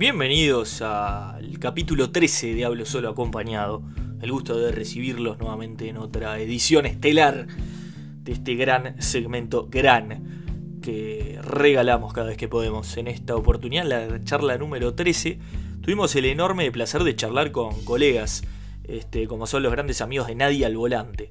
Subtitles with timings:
[0.00, 3.82] Bienvenidos al capítulo 13 de Hablo Solo Acompañado.
[4.22, 7.46] El gusto de recibirlos nuevamente en otra edición estelar
[8.22, 12.96] de este gran segmento gran que regalamos cada vez que podemos.
[12.96, 15.38] En esta oportunidad, la charla número 13,
[15.82, 18.42] tuvimos el enorme placer de charlar con colegas,
[18.84, 21.28] este, como son los grandes amigos de Nadie al Volante.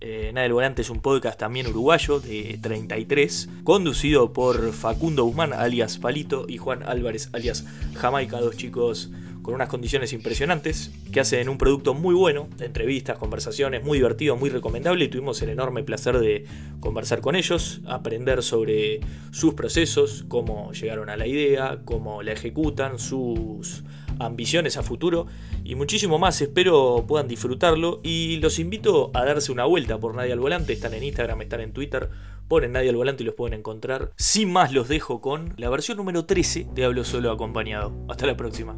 [0.00, 5.52] Eh, Nadie al Volante es un podcast también uruguayo de 33, conducido por Facundo Guzmán,
[5.52, 7.66] alias Palito, y Juan Álvarez, alias
[7.96, 9.10] Jamaica, dos chicos
[9.42, 14.36] con unas condiciones impresionantes, que hacen un producto muy bueno, de entrevistas, conversaciones, muy divertido,
[14.36, 16.44] muy recomendable, y tuvimos el enorme placer de
[16.78, 19.00] conversar con ellos, aprender sobre
[19.32, 23.82] sus procesos, cómo llegaron a la idea, cómo la ejecutan, sus
[24.20, 25.26] ambiciones a futuro
[25.64, 26.40] y muchísimo más.
[26.40, 30.72] Espero puedan disfrutarlo y los invito a darse una vuelta por Nadie al Volante.
[30.72, 32.10] Están en Instagram, están en Twitter.
[32.48, 34.12] Ponen Nadie al Volante y los pueden encontrar.
[34.16, 37.92] Sin más, los dejo con la versión número 13 de Hablo Solo Acompañado.
[38.08, 38.76] Hasta la próxima.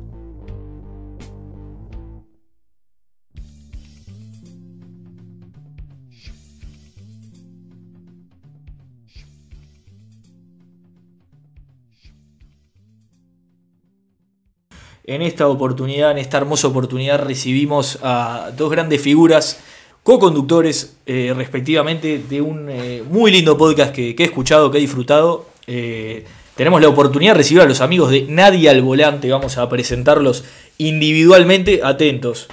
[15.05, 19.61] En esta oportunidad, en esta hermosa oportunidad, recibimos a dos grandes figuras,
[20.03, 25.47] co-conductores eh, respectivamente, de un eh, muy lindo podcast que, he escuchado, que he disfrutado.
[25.67, 29.69] Eh, tenemos la oportunidad de recibir a los amigos de Nadie al Volante, vamos a
[29.69, 30.45] presentarlos
[30.77, 32.49] individualmente, atentos.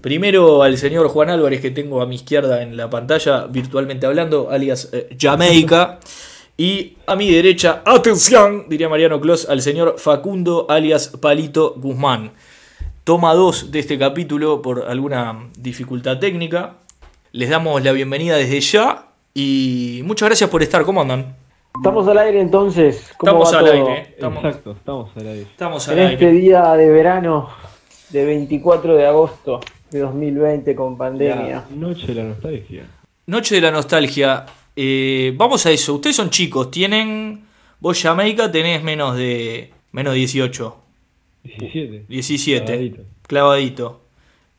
[0.00, 4.50] Primero al señor Juan Álvarez que tengo a mi izquierda en la pantalla, virtualmente hablando,
[4.50, 6.00] alias Jamaica.
[6.62, 12.30] Y a mi derecha, atención, diría Mariano Clos, al señor Facundo alias Palito Guzmán.
[13.02, 16.74] Toma 2 de este capítulo por alguna dificultad técnica.
[17.32, 20.84] Les damos la bienvenida desde ya y muchas gracias por estar.
[20.84, 21.34] ¿Cómo andan?
[21.74, 23.12] Estamos al aire entonces.
[23.18, 24.00] ¿Cómo estamos al aire.
[24.14, 25.42] Estamos, Exacto, estamos al aire.
[25.42, 26.12] Estamos al en aire.
[26.14, 27.50] este día de verano
[28.10, 29.58] de 24 de agosto
[29.90, 31.64] de 2020 con pandemia.
[31.68, 32.86] La noche de la nostalgia.
[33.26, 34.46] Noche de la nostalgia.
[34.76, 35.94] Eh, vamos a eso.
[35.94, 36.70] Ustedes son chicos.
[36.70, 37.44] Tienen.
[37.80, 39.70] Vos, Jamaica, tenés menos de.
[39.92, 40.76] Menos de 18.
[41.44, 42.04] 17.
[42.08, 42.64] 17.
[42.64, 43.02] Clavadito.
[43.26, 44.00] Clavadito.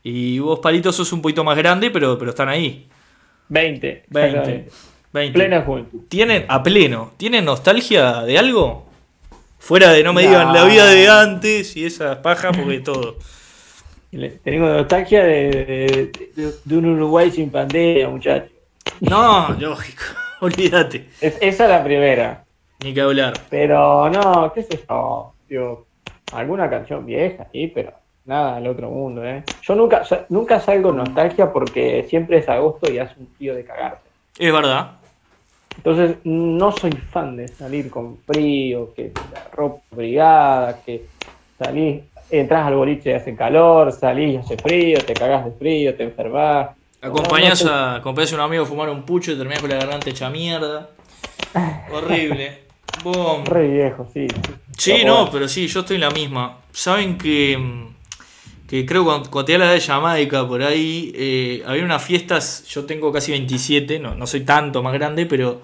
[0.04, 2.88] Y vos, Palito, sos un poquito más grande, pero, pero están ahí.
[3.50, 4.04] 20.
[4.10, 4.28] 20.
[4.30, 4.72] exactamente.
[5.14, 5.34] 20.
[5.40, 6.00] Plena juventud.
[6.10, 8.86] ¿Tienen, a pleno, ¿tienen nostalgia de algo?
[9.60, 10.30] Fuera de no me No.
[10.30, 13.18] digan la vida de antes y esas pajas, porque todo.
[14.12, 18.52] Le- Tengo nostalgia de, de- de- de un Uruguay sin pandemia, muchachos.
[19.02, 20.04] No, lógico.
[20.42, 21.08] Olvídate.
[21.22, 22.44] Es- esa es la primera.
[22.84, 23.34] Ni que hablar.
[23.50, 25.34] Pero no, qué sé yo.
[25.48, 25.86] Digo,
[26.32, 27.94] alguna canción vieja, sí, pero
[28.26, 29.44] nada del otro mundo, ¿eh?
[29.62, 34.10] Yo nunca, nunca salgo nostalgia porque siempre es agosto y hace un frío de cagarse.
[34.38, 34.92] Es verdad.
[35.78, 41.06] Entonces, no soy fan de salir con frío, que la ropa brigada, que
[41.58, 45.96] salís, entras al boliche y hace calor, salís y hace frío, te cagás de frío,
[45.96, 46.70] te enfermás.
[47.04, 50.10] No a, acompañás a un amigo a fumar un pucho y terminás con la garganta
[50.10, 50.90] hecha mierda.
[51.92, 52.64] Horrible.
[53.04, 53.44] Bom.
[53.46, 54.28] Re viejo, sí.
[54.78, 56.60] Sí, no, pero sí, yo estoy en la misma.
[56.72, 57.88] Saben que,
[58.68, 62.86] que creo cuando, cuando te habla de Jamaica por ahí, eh, había unas fiestas, yo
[62.86, 65.62] tengo casi 27, no, no soy tanto más grande, pero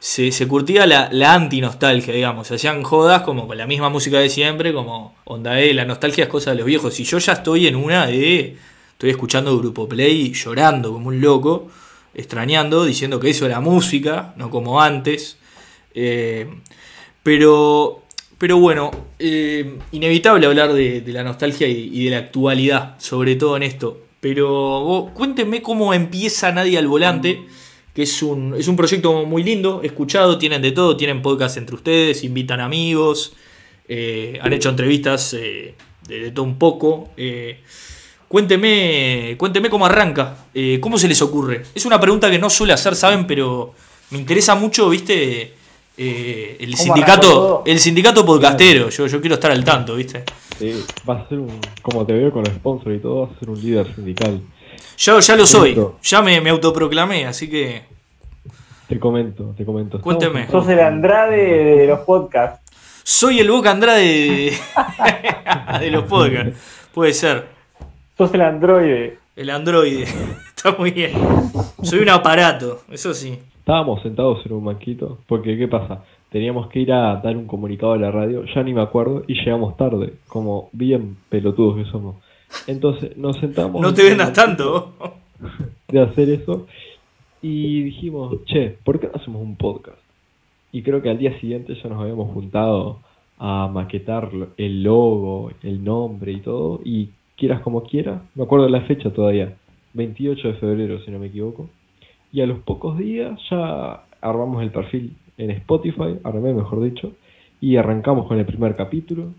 [0.00, 2.48] se, se curtía la, la anti-nostalgia, digamos.
[2.48, 6.24] Se hacían jodas como con la misma música de siempre, como onda, eh, la nostalgia
[6.24, 6.98] es cosa de los viejos.
[6.98, 8.56] Y yo ya estoy en una de,
[9.00, 11.70] estoy escuchando Grupo Play llorando como un loco,
[12.12, 15.38] extrañando, diciendo que eso era música, no como antes.
[15.94, 16.46] Eh,
[17.22, 18.02] pero,
[18.36, 23.62] pero bueno, eh, inevitable hablar de, la nostalgia y, de la actualidad, sobre todo en
[23.62, 24.02] esto.
[24.20, 27.46] Pero vos, cuéntenme cómo empieza Nadie al Volante,
[27.94, 31.74] que es un, es un proyecto muy lindo, escuchado, tienen de todo, tienen podcast entre
[31.74, 33.32] ustedes, invitan amigos,
[33.88, 35.74] eh, han hecho entrevistas de,
[36.06, 37.08] de todo un poco.
[38.30, 41.64] Cuénteme, cuénteme cómo arranca, eh, cómo se les ocurre.
[41.74, 43.26] Es una pregunta que no suele hacer, ¿saben?
[43.26, 43.74] Pero
[44.10, 45.54] me interesa mucho, ¿viste?
[45.96, 50.22] Eh, el ¿Cómo sindicato el sindicato podcastero, yo, yo quiero estar al tanto, ¿viste?
[50.56, 51.58] Sí, vas a ser un.
[51.82, 54.40] Como te veo con los sponsors y todo, vas a ser un líder sindical.
[54.96, 57.82] Yo ya lo soy, ya me, me autoproclamé, así que
[58.88, 60.00] Te comento, te comento.
[60.00, 60.48] Cuénteme.
[60.48, 62.60] Sos el Andrade de los podcasts.
[63.02, 64.52] soy el Boca Andrade de,
[65.80, 66.56] de los podcasts.
[66.94, 67.59] Puede ser.
[68.20, 69.16] Sos el androide.
[69.34, 70.02] El androide.
[70.54, 71.12] Está muy bien.
[71.82, 73.38] Soy un aparato, eso sí.
[73.60, 76.04] Estábamos sentados en un banquito, porque ¿qué pasa?
[76.28, 79.36] Teníamos que ir a dar un comunicado a la radio, ya ni me acuerdo, y
[79.36, 82.16] llegamos tarde, como bien pelotudos que somos.
[82.66, 83.80] Entonces nos sentamos.
[83.80, 84.92] No te vendas tanto.
[85.88, 86.66] de hacer eso
[87.40, 89.96] y dijimos, che, ¿por qué no hacemos un podcast?
[90.72, 92.98] Y creo que al día siguiente ya nos habíamos juntado
[93.38, 97.08] a maquetar el logo, el nombre y todo, y
[97.40, 99.56] quieras como quieras, me acuerdo de la fecha todavía,
[99.94, 101.70] 28 de febrero si no me equivoco,
[102.32, 107.12] y a los pocos días ya armamos el perfil en Spotify, armé mejor dicho,
[107.60, 109.32] y arrancamos con el primer capítulo,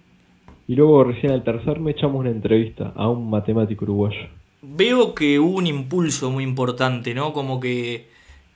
[0.68, 4.28] y luego recién al tercer me echamos una entrevista a un matemático uruguayo.
[4.64, 7.34] Veo que hubo un impulso muy importante, ¿no?
[7.34, 8.08] Como que,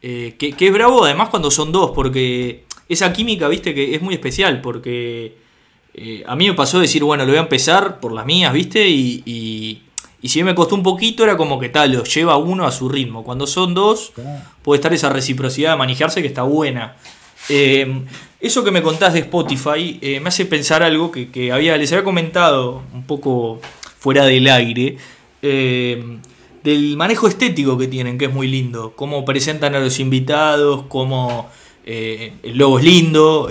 [0.01, 4.15] eh, que, es bravo además cuando son dos, porque esa química, viste, que es muy
[4.15, 5.44] especial, porque
[5.97, 8.87] eh, a mí me pasó decir, bueno, lo voy a empezar por las mías, viste,
[8.87, 9.81] y, y,
[10.27, 13.23] si me costó un poquito era como que tal, los lleva uno a su ritmo.
[13.23, 14.11] Cuando son dos,
[14.63, 16.95] puede estar esa reciprocidad de manejarse que está buena.
[17.47, 18.01] Eh,
[18.39, 22.03] eso que me contás de Spotify me hace pensar algo que, que había, les había
[22.03, 23.61] comentado un poco
[23.99, 24.97] fuera del aire
[25.47, 26.17] eh,
[26.63, 28.93] del manejo estético que tienen, que es muy lindo.
[28.95, 31.47] Cómo presentan a los invitados, cómo
[31.85, 33.49] eh, el logo es lindo.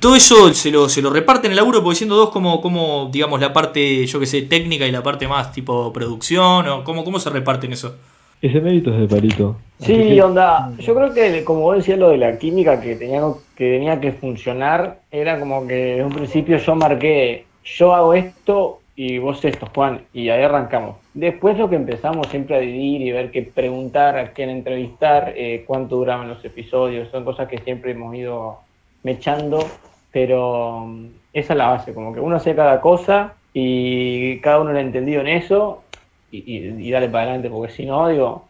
[0.00, 3.08] Todo eso se lo, se lo reparten en el laburo, porque siendo dos como, como,
[3.12, 7.04] digamos, la parte, yo que sé, técnica y la parte más tipo producción, o cómo,
[7.04, 7.96] cómo se reparten eso.
[8.40, 9.56] Ese mérito es de Palito.
[9.80, 10.72] Sí, onda.
[10.78, 13.22] Yo creo que, como vos decías, lo de la química que tenía,
[13.56, 18.78] que tenía que funcionar, era como que desde un principio yo marqué, yo hago esto
[18.94, 20.96] y vos esto, Juan, y ahí arrancamos.
[21.14, 25.64] Después lo que empezamos siempre a dividir y ver qué preguntar, a quién entrevistar, eh,
[25.66, 28.58] cuánto duraban los episodios, son cosas que siempre hemos ido
[29.02, 29.66] mechando,
[30.12, 34.72] pero mm, esa es la base, como que uno hace cada cosa y cada uno
[34.72, 35.82] lo ha entendido en eso
[36.30, 38.46] y, y, dale para adelante, porque si no, digo,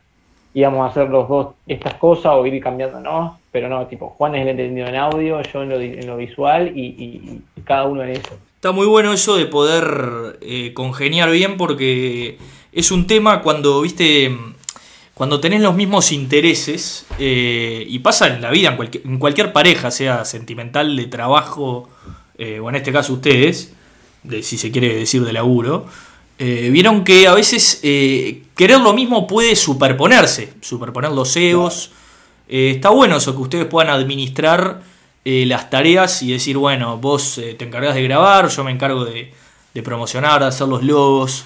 [0.54, 4.42] íbamos a hacer los dos estas cosas o ir cambiándonos, pero no, tipo, Juan es
[4.42, 8.38] el entendido en audio, yo en lo, en lo visual y cada uno en eso.
[8.58, 12.38] Está muy bueno eso de poder eh, congeniar bien porque
[12.72, 14.36] es un tema cuando, viste,
[15.18, 20.24] cuando tenés los mismos intereses eh, y pasa en la vida, en cualquier, pareja, sea
[20.24, 21.90] sentimental, de trabajo,
[22.38, 23.74] eh, o en este caso ustedes,
[24.22, 25.86] de, si se quiere decir de laburo,
[26.38, 31.90] vieron que a veces querer lo mismo puede superponerse, superponer los egos.
[32.46, 34.80] está bueno eso, que ustedes puedan administrar
[35.30, 39.04] eh, las tareas y decir, bueno, vos eh, te encargas de grabar, yo me encargo
[39.04, 39.30] de,
[39.84, 41.44] promocionar, de hacer los logos.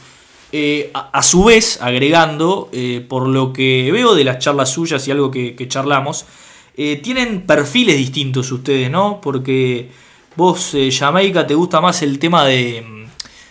[0.52, 2.70] Eh, a, su vez, agregando,
[3.08, 6.26] por lo que veo de las charlas suyas y algo que, charlamos,
[6.74, 9.20] tienen perfiles distintos ustedes, ¿no?
[9.20, 9.90] Porque
[10.36, 13.04] vos, Jamaica, te gusta más el tema de mm,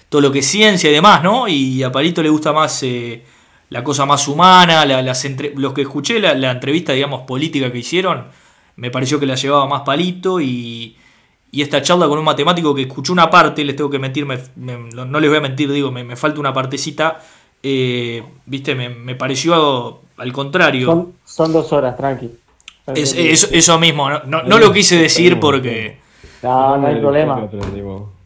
[0.10, 1.48] todo lo que es ciencia y demás, ¿no?
[1.48, 2.86] Y a Palito le gusta más
[3.70, 8.26] la cosa más humana, las los que escuché la, la entrevista, digamos, política que hicieron
[8.76, 10.96] me pareció que la llevaba más palito y,
[11.52, 15.20] y esta charla con un matemático que escuchó una parte, les tengo que mentir, no
[15.20, 17.20] les voy a mentir, digo, me, falta una partecita,
[17.62, 21.14] eh, viste, me, pareció al contrario.
[21.26, 22.32] Son, dos horas, tranqui.
[22.96, 26.00] eso mismo, no, no, lo quise decir porque...
[26.42, 27.50] No, no hay problema.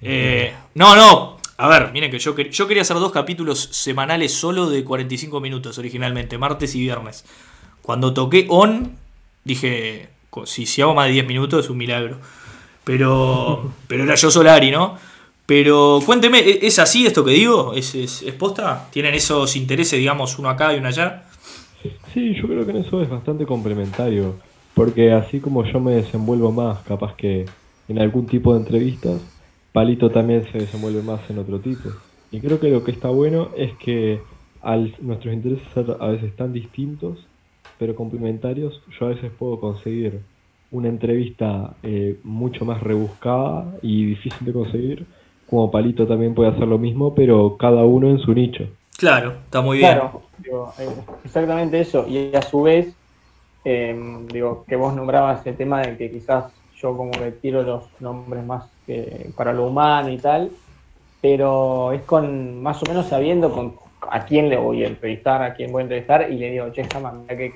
[0.02, 4.70] Eh, no, no, a ver, miren que yo, yo quería hacer dos capítulos semanales solo
[4.70, 7.26] de 45 minutos originalmente, martes y viernes.
[7.82, 8.98] Cuando toqué on,
[9.44, 10.10] dije,
[10.46, 12.20] si, si hago más de 10 minutos es un milagro.
[12.86, 14.96] Pero, pero era yo Solari, ¿no?
[15.46, 17.74] Pero cuénteme, ¿e-, ¿es así esto que digo?
[17.74, 18.88] ¿Es, es, posta?
[18.92, 21.24] ¿Tienen esos intereses, digamos, uno acá y uno allá?
[22.14, 24.36] Sí, yo creo que en eso es bastante complementario.
[24.74, 27.46] Porque así como yo me desenvuelvo más, capaz que
[27.88, 29.22] en algún tipo de entrevistas,
[29.72, 31.90] Palito también se desenvuelve más en otro tipo.
[32.32, 34.22] Y creo que lo que está bueno es que
[34.62, 35.68] al nuestros intereses
[36.00, 37.20] a veces tan distintos,
[37.78, 40.22] pero complementarios, yo a veces puedo conseguir
[40.72, 45.06] una entrevista eh, mucho más rebuscada y difícil de conseguir,
[45.50, 48.68] como Palito también puede hacer lo mismo, pero cada uno en su nicho.
[48.98, 49.92] Claro, está muy bien.
[49.92, 50.22] Claro,
[50.80, 50.90] eh,
[51.24, 52.08] exactamente eso.
[52.08, 52.96] Y a su vez,
[53.64, 56.46] em, digo, que vos nombrabas el tema de que quizás
[56.76, 58.66] yo como que tiro los nombres más
[59.36, 60.52] para lo humano y tal,
[61.22, 63.74] pero es con más o menos sabiendo con
[64.12, 66.84] a quién le voy a entrevistar, a quién voy a entrevistar, y le digo, che,
[66.84, 67.54] jamás, mira que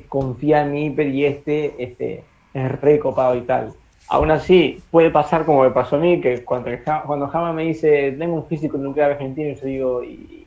[0.00, 2.24] confía en mí, y este, este
[2.54, 3.72] es re copado y tal.
[4.08, 6.70] Aún así, puede pasar como me pasó a mí, que cuando,
[7.06, 10.46] cuando Jama me dice, tengo un físico nuclear argentino, yo digo, ¿y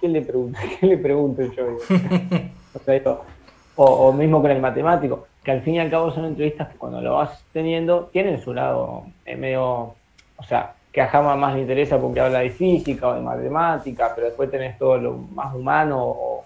[0.00, 0.58] qué le pregunto?
[0.80, 1.78] ¿Qué le pregunto yo?
[3.76, 7.00] o, mismo con el matemático, que al fin y al cabo son entrevistas que cuando
[7.00, 9.94] lo vas teniendo, tienen su lado eh, medio,
[10.36, 14.12] o sea, que a Jama más le interesa porque habla de física o de matemática,
[14.14, 16.37] pero después tenés todo lo más humano o,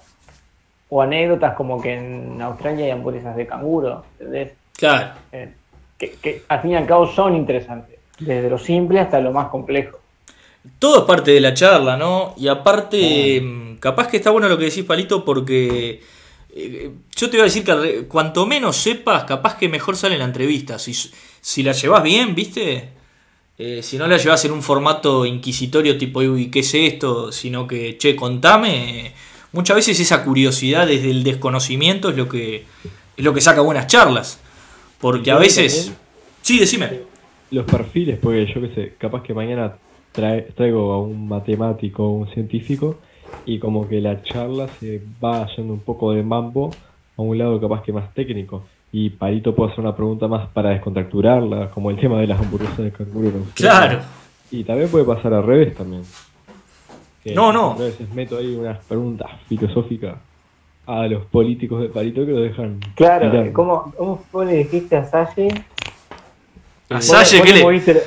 [0.95, 4.53] o anécdotas como que en Australia hay hamburguesas de canguro, ¿entendés?
[4.77, 5.13] Claro.
[5.33, 5.55] Eh,
[5.99, 9.99] que, al fin y al cabo son interesantes, desde lo simple hasta lo más complejo.
[10.79, 12.35] Todo es parte de la charla, ¿no?
[12.37, 16.03] Y aparte, mm, capaz que está bueno lo que decís, Palito, porque
[16.55, 20.27] eh, yo te iba a decir que cuanto menos sepas, capaz que mejor sale la
[20.27, 20.79] entrevista.
[20.79, 22.91] Si, si la llevas bien, ¿viste?
[23.57, 27.33] Eh, si no la llevas en un formato inquisitorio tipo, uy, ¿qué es esto?
[27.33, 29.15] Sino que, che, contame.
[29.53, 32.65] Muchas veces esa curiosidad desde el desconocimiento es lo que,
[33.17, 34.41] es lo que saca buenas charlas.
[35.01, 35.93] Porque a veces...
[36.41, 37.01] Sí, decime.
[37.51, 39.75] Los perfiles, porque yo qué sé, capaz que mañana
[40.13, 42.99] traigo a un matemático o un científico
[43.47, 46.71] y como que la charla se va yendo un poco de mambo
[47.17, 48.65] a un lado capaz que más técnico.
[48.91, 52.79] Y Palito puede hacer una pregunta más para descontracturarla, como el tema de las hamburguesas
[52.79, 53.33] de canguro.
[53.55, 54.01] Claro.
[54.51, 56.03] Y también puede pasar al revés también.
[57.27, 57.73] No, no.
[57.73, 60.17] A veces meto ahí unas preguntas filosóficas
[60.87, 62.81] a los políticos de Palito que lo dejan.
[62.95, 65.49] Claro, ¿cómo, ¿cómo le dijiste a Salle?
[66.91, 67.53] ¿A Salle qué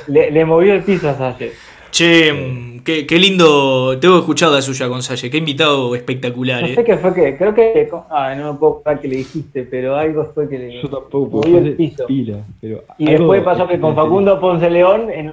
[0.08, 0.30] le...
[0.30, 0.44] le...
[0.44, 1.52] movió el piso a Salle.
[1.90, 3.98] Che, mm, qué, qué, lindo.
[3.98, 5.30] Tengo escuchado de suya con Salle.
[5.30, 6.60] Qué invitado espectacular.
[6.60, 6.84] No sé eh.
[6.84, 7.36] qué fue que.
[7.38, 7.88] Creo que.
[8.10, 10.82] Ah, no me puedo acordar que le dijiste, pero algo fue que le.
[10.82, 12.06] Yo tampoco movió el piso.
[12.06, 15.10] Pila, pero y después pasó que con Facundo Ponce León.
[15.10, 15.32] En,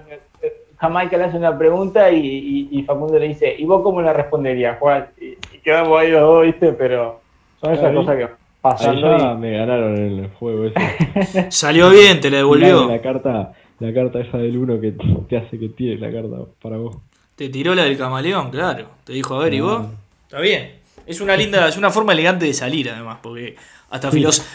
[0.83, 4.77] Jamaica le hace una pregunta y, y, Facundo le dice: ¿Y vos cómo la responderías,
[4.79, 5.07] Juan?
[5.17, 6.73] Y, quedamos ahí los dos, ¿viste?
[6.73, 7.21] Pero
[7.61, 8.27] son esas cosas que
[8.59, 8.97] pasan.
[8.99, 11.49] Ya me ganaron en el juego ese.
[11.51, 12.89] Salió bien, te la devolvió.
[12.89, 14.93] La carta la carta esa del 1 que
[15.29, 16.97] te hace que tire la carta para vos.
[17.37, 18.87] Te tiró la del camaleón, claro.
[19.05, 19.85] Te dijo, a ver, ¿y vos?
[20.23, 20.79] Está bien.
[21.07, 23.55] Es una linda, es una forma elegante de salir además, porque
[23.89, 24.11] hasta,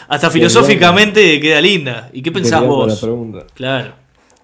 [0.07, 2.11] hasta filosóficamente queda linda.
[2.13, 3.03] ¿Y qué pensás vos?
[3.55, 3.93] Claro.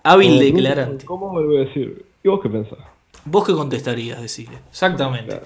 [0.05, 1.03] Hábil declarante.
[1.05, 2.05] ¿Cómo me voy a decir?
[2.23, 2.77] ¿Y vos qué pensás?
[3.25, 4.59] ¿Vos qué contestarías, decirle?
[4.69, 5.41] Exactamente.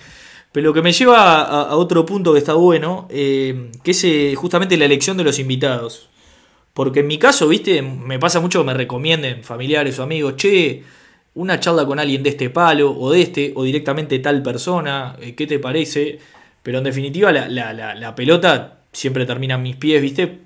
[0.52, 4.34] Pero lo que me lleva a, otro punto que está bueno, eh, que es eh,
[4.36, 6.10] justamente la elección de los invitados.
[6.74, 10.84] Porque en mi caso, viste, me pasa mucho que me recomienden familiares o amigos, che,
[11.36, 15.36] una charla con alguien de este palo, o de este, o directamente tal persona, eh,
[15.36, 16.20] ¿qué te parece?
[16.64, 20.38] Pero en definitiva, la, pelota siempre termina en mis pies, viste,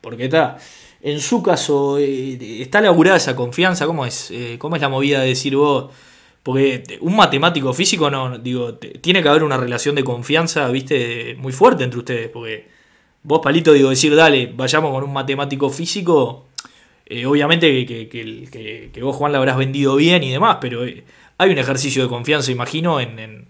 [0.00, 0.58] porque está.
[1.02, 4.30] En su caso, eh, está laburada esa confianza, ¿cómo es?
[4.30, 5.90] Eh, ¿Cómo es la movida de decir vos?
[6.42, 11.52] Porque un matemático físico, no, digo, tiene que haber una relación de confianza, viste, muy
[11.52, 12.66] fuerte entre ustedes, porque
[13.22, 16.46] Vos, Palito, digo, decir, dale, vayamos con un matemático físico,
[17.04, 20.82] eh, obviamente que, vos, Juan, la habrás vendido bien y demás, pero
[21.36, 23.46] hay un ejercicio de confianza, imagino, en,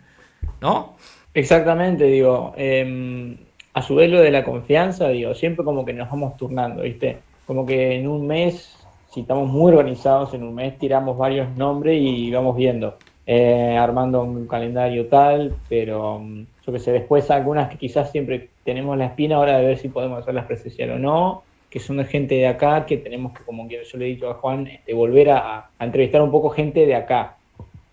[0.60, 0.96] ¿no?
[1.34, 3.36] Exactamente, digo, em,
[3.72, 7.18] a su vez lo de la confianza, digo, siempre como que nos vamos turnando, ¿viste?
[7.50, 8.78] Como que en un mes,
[9.12, 14.22] si estamos muy organizados, en un mes tiramos varios nombres y vamos viendo, eh, armando
[14.22, 19.06] un calendario tal, pero mm, yo que sé, después algunas que quizás siempre tenemos la
[19.06, 22.46] espina ahora de ver si podemos hacerlas presencial o no, que son de gente de
[22.46, 26.22] acá, que tenemos que, como yo le he dicho a Juan, este, volver a, entrevistar
[26.22, 27.36] un poco gente de acá,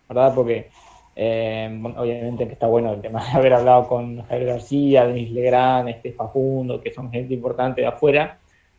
[0.07, 0.35] ¿verdad?
[0.35, 0.69] Porque
[1.15, 5.89] eh, obviamente que está bueno el tema de haber hablado con Javier García, Denis Legrand,
[5.89, 8.37] este Facundo, que son gente importante de afuera,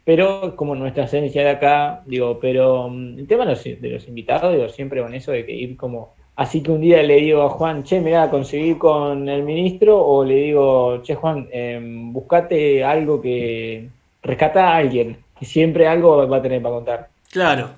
[0.08, 4.08] pero como nuestra esencia de acá, digo, pero mm, el tema de los, de los
[4.08, 7.42] invitados, digo, siempre con eso de que ir como Así que un día le digo
[7.42, 11.78] a Juan, che, mira, conseguí con el ministro, o le digo, che, Juan, eh,
[12.10, 13.86] buscate algo que
[14.22, 17.08] rescata a alguien, que siempre algo va a tener para contar.
[17.30, 17.68] Claro.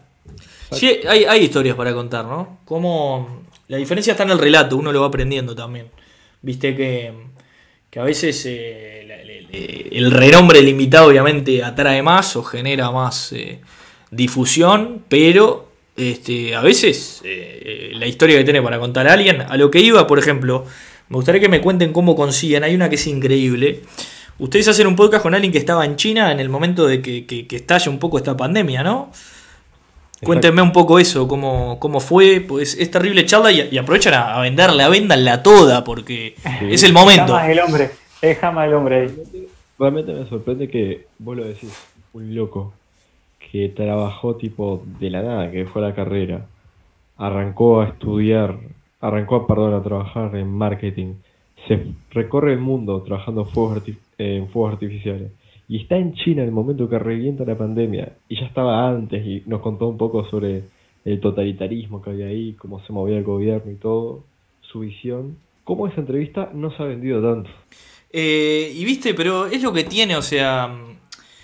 [0.71, 2.59] Sí, hay, hay historias para contar, ¿no?
[2.65, 5.89] Como la diferencia está en el relato, uno lo va aprendiendo también.
[6.43, 7.13] Viste que,
[7.91, 9.00] que a veces eh,
[9.53, 13.61] el renombre del invitado obviamente atrae más o genera más eh,
[14.11, 19.57] difusión, pero este, a veces eh, la historia que tiene para contar a alguien, a
[19.57, 20.65] lo que iba, por ejemplo,
[21.09, 23.83] me gustaría que me cuenten cómo consiguen, hay una que es increíble.
[24.39, 27.27] Ustedes hacen un podcast con alguien que estaba en China en el momento de que,
[27.27, 29.11] que, estalle un poco esta pandemia, ¿no?
[30.23, 34.89] Cuéntenme un poco eso, cómo, cómo fue, pues es terrible charla y, aprovechan a, venderla,
[34.89, 37.35] vendanla toda porque es el momento.
[37.35, 37.91] Jamás el hombre,
[38.23, 39.11] es jamás el hombre.
[39.81, 41.73] Realmente me sorprende que vos lo decís,
[42.13, 42.75] un loco,
[43.51, 46.45] que trabajó tipo de la nada, que fue a la carrera,
[47.17, 48.59] arrancó a estudiar,
[49.01, 51.15] arrancó, perdón, a trabajar en marketing,
[51.67, 53.83] se recorre el mundo trabajando fuegos,
[54.19, 55.33] en fuegos artificiales
[55.67, 59.25] y está en China en el momento que revienta la pandemia y ya estaba antes
[59.25, 60.65] y nos contó un poco sobre
[61.07, 64.25] el totalitarismo que había ahí, cómo se movía el gobierno y todo,
[64.61, 65.39] su visión.
[65.65, 67.49] ¿Cómo esa entrevista no se ha vendido tanto?
[68.13, 70.75] Eh, y viste, pero es lo que tiene, o sea,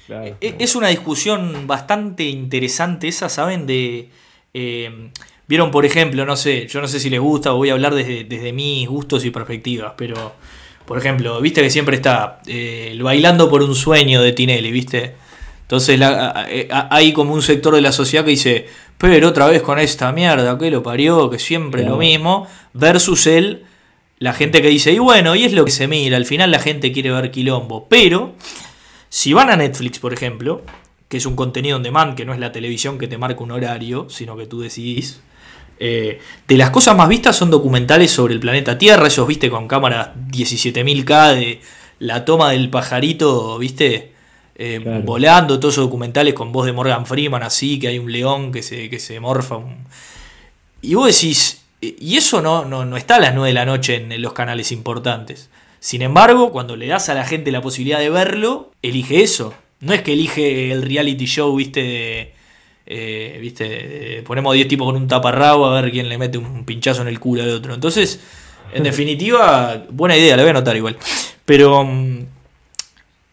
[0.09, 3.67] e-, es una discusión bastante interesante esa, ¿saben?
[3.67, 4.11] De...
[4.55, 5.11] Eh,
[5.49, 7.95] Vieron, por ejemplo, no sé, yo no sé si les gusta o voy a hablar
[7.95, 10.35] desde, desde mis gustos y perspectivas, pero,
[10.85, 15.15] por ejemplo, viste que siempre está eh, el bailando por un sueño de Tinelli, viste.
[15.63, 16.01] Entonces
[16.49, 18.67] eh, hay como un sector de la sociedad que dice,
[18.99, 23.65] pero otra vez con esta mierda, que lo parió, que siempre lo mismo, versus él
[24.19, 26.59] la gente que dice, y bueno, y es lo que se mira, al final la
[26.59, 27.87] gente quiere ver quilombo.
[27.89, 28.35] Pero,
[29.09, 30.63] si van a Netflix, por ejemplo,
[31.09, 33.53] que es un contenido on demand, que no es la televisión que te marca un
[33.53, 35.21] horario, sino que tú decidís.
[35.79, 39.69] Eh, de las cosas más vistas son documentales sobre el planeta Tierra, esos viste con
[39.69, 41.61] cámaras 17.000K de
[41.99, 44.13] la toma del pajarito, viste,
[44.55, 48.53] eh, volando, todos esos documentales con voz de Morgan Freeman, así, que hay un león
[48.53, 49.59] que se, que se morfa.
[50.81, 51.66] Y vos decís,
[51.99, 55.51] y eso no, no, está a las 9 de la noche en los canales importantes.
[55.87, 59.55] Sin embargo, cuando le das a la gente la posibilidad de verlo, elige eso.
[59.81, 62.35] No es que elige el reality show, viste,
[62.87, 67.03] eh, viste, ponemos 10 tipos con un taparrabo a ver quién le mete un pinchazo
[67.03, 67.75] en el culo de otro.
[67.75, 68.21] Entonces,
[68.73, 70.97] en definitiva, buena idea, la voy a anotar igual.
[71.45, 72.19] Pero, mm,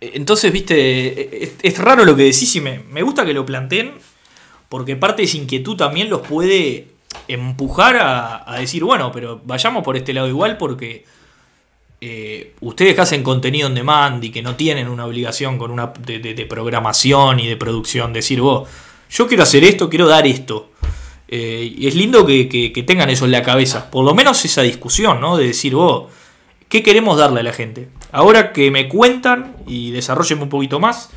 [0.02, 3.94] entonces, viste, es, raro lo que decís y me, me gusta que lo planteen,
[4.70, 6.93] porque parte de esa inquietud también los puede
[7.28, 11.06] empujar a, decir, bueno, pero vayamos por este lado igual porque
[12.02, 15.94] eh, ustedes que hacen contenido en demand y que no tienen una obligación con una
[16.06, 18.68] de, programación y de producción, decir, vos,
[19.10, 20.72] yo quiero hacer esto, quiero dar esto.
[21.28, 25.20] Eh, y es lindo que, tengan eso en la cabeza, por lo menos esa discusión,
[25.22, 25.38] ¿no?
[25.38, 26.12] De decir, vos,
[26.70, 27.90] ¿qué queremos darle a la gente?
[28.12, 31.10] Ahora que me cuentan y desarrollen un poquito más,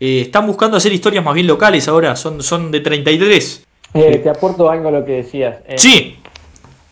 [0.00, 3.63] eh, están buscando hacer historias más bien locales ahora, son, son de 33.
[3.94, 5.58] Eh, te aporto algo a lo que decías.
[5.68, 6.18] Eh, sí.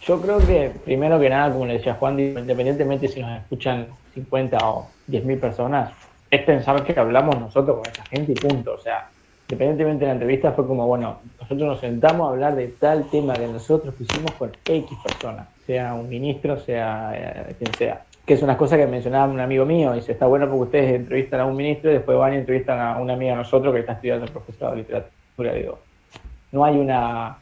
[0.03, 4.59] Yo creo que, primero que nada, como le decía Juan, independientemente si nos escuchan 50
[4.63, 5.93] o 10 mil personas,
[6.31, 8.75] es pensar que hablamos nosotros con esa gente y punto.
[8.75, 9.09] O sea,
[9.49, 13.35] independientemente de la entrevista, fue como, bueno, nosotros nos sentamos a hablar de tal tema
[13.35, 18.03] que nosotros pusimos con X personas, sea un ministro, sea eh, quien sea.
[18.25, 20.95] Que es una cosa que mencionaba un amigo mío, y dice, está bueno porque ustedes
[20.95, 23.81] entrevistan a un ministro y después van y entrevistan a una amiga de nosotros que
[23.81, 25.53] está estudiando el profesorado de literatura.
[25.53, 25.79] Digo,
[26.53, 27.39] no hay una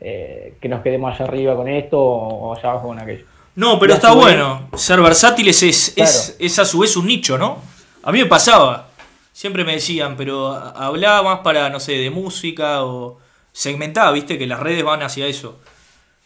[0.00, 3.24] eh, que nos quedemos allá arriba con esto o allá abajo con aquello.
[3.54, 4.68] No, pero está bueno.
[4.74, 5.94] Ser versátiles es,
[6.38, 7.58] es, a su vez un nicho, ¿no?
[8.02, 8.88] A mí me pasaba.
[9.32, 13.18] Siempre me decían, pero hablaba más para, no sé, de música o
[13.52, 15.58] segmentaba, viste, que las redes van hacia eso.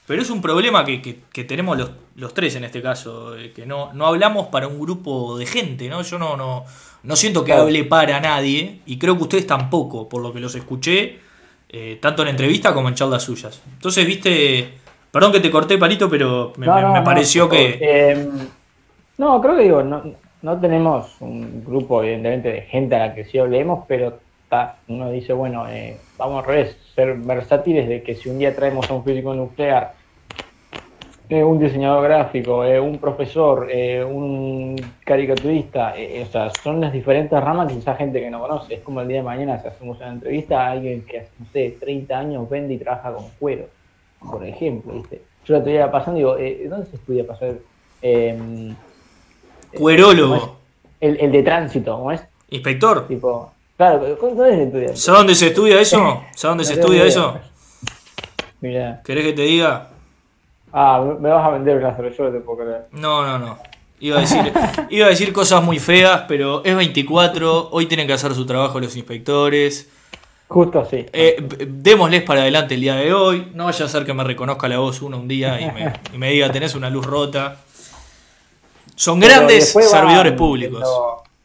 [0.06, 1.76] Pero es un problema que, tenemos
[2.14, 5.88] los, tres en este caso, eh, que no, no hablamos para un grupo de gente,
[5.88, 6.02] ¿no?
[6.02, 6.64] Yo no, no,
[7.02, 10.54] no siento que hable para nadie y creo que ustedes tampoco, por lo que los
[10.54, 11.25] escuché
[11.68, 13.62] eh, tanto en entrevista como en charlas suyas.
[13.72, 14.68] Entonces, viste,
[15.10, 17.78] perdón que te corté, Palito, pero me, pareció que...
[17.80, 18.28] Em,
[19.18, 20.02] no, creo que digo, no,
[20.42, 24.20] no tenemos un grupo, evidentemente, de gente a la que sí hablemos, pero
[24.88, 28.88] uno dice, bueno, eh, vamos a revés, ser versátiles de que si un día traemos
[28.88, 29.94] a un físico nuclear
[31.28, 37.38] eh, un diseñador gráfico, eh, un profesor, eh, un caricaturista, o sea, son las diferentes
[37.40, 38.74] ramas que esa gente que no conoce.
[38.74, 41.46] Es como el día de mañana si hacemos una entrevista a alguien que hace, no
[41.52, 43.66] sé, 30 años vende y trabaja con cuero,
[44.20, 45.22] por ejemplo, ¿viste?
[45.44, 47.62] Yo la estoy pasando y digo, ¿dónde se estudia para ser?
[48.02, 48.76] Em,
[49.76, 50.58] Cuerólogo.
[51.00, 52.22] El, el, de tránsito, ¿cómo es?
[52.50, 53.08] Inspector.
[53.08, 54.96] Tipo, claro, ¿dónde se estudia?
[54.96, 55.98] ¿Sabes dónde se estudia eso?
[56.34, 57.38] ¿Sabes dónde se estudia eso?
[58.60, 59.02] Mira.
[59.04, 59.90] ¿Querés que te diga?
[60.78, 62.86] Ah, me vas a vender una yo te puedo creer.
[62.90, 63.58] No, no, no.
[63.98, 64.52] Iba a, decir,
[64.90, 68.78] iba a decir cosas muy feas, pero es 24, hoy tienen que hacer su trabajo
[68.78, 69.90] los inspectores.
[70.48, 71.06] Justo así.
[71.14, 73.50] Eh, démosles para adelante el día de hoy.
[73.54, 76.52] No vaya a ser que me reconozca la voz uno un día y me, diga,
[76.52, 77.56] tenés una luz rota.
[78.94, 80.86] Son grandes servidores públicos.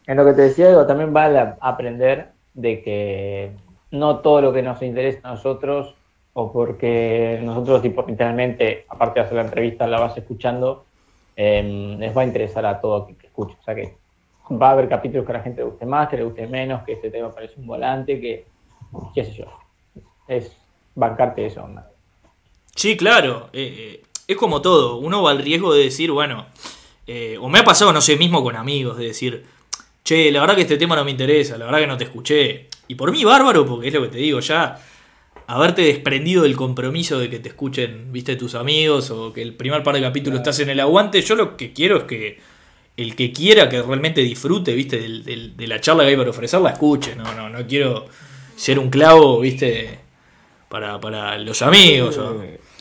[0.07, 3.51] En lo, que te decía, digo, también vale aprender de que
[3.91, 5.95] no todo lo que nos interesa a nosotros
[6.33, 10.85] o porque nosotros literalmente, aparte de hacer la entrevista, la vas escuchando,
[11.35, 13.55] em, les va a interesar a todo que, que escuche.
[13.59, 13.95] O sea que
[14.49, 16.83] va a haber capítulos que a la gente le guste más, que le guste menos,
[16.83, 18.45] que este tema parece un volante, que
[19.13, 19.45] qué sé yo.
[20.27, 20.55] Es
[20.95, 21.67] bancarte eso.
[22.75, 23.49] Sí, claro.
[23.53, 24.97] Eh, eh, es como todo.
[24.97, 26.45] Uno va al riesgo de decir, bueno,
[27.07, 29.45] eh, o me ha pasado, no sé, mismo con amigos, de decir,
[30.03, 32.69] che, la verdad que este tema no me interesa, la verdad que no te escuché.
[32.87, 34.79] Y por mí bárbaro, porque es lo que te digo, ya
[35.53, 39.83] haberte desprendido del compromiso de que te escuchen, viste, tus amigos o que el primer
[39.83, 41.21] par de capítulos estás en el aguante.
[41.21, 42.39] Yo lo que quiero es que
[42.95, 46.69] el que quiera que realmente disfrute, viste, de la charla que hay para ofrecer, la
[46.69, 47.17] escuche.
[47.17, 48.05] No, no, no quiero
[48.55, 49.99] ser un clavo, viste,
[50.69, 52.15] para, para los amigos.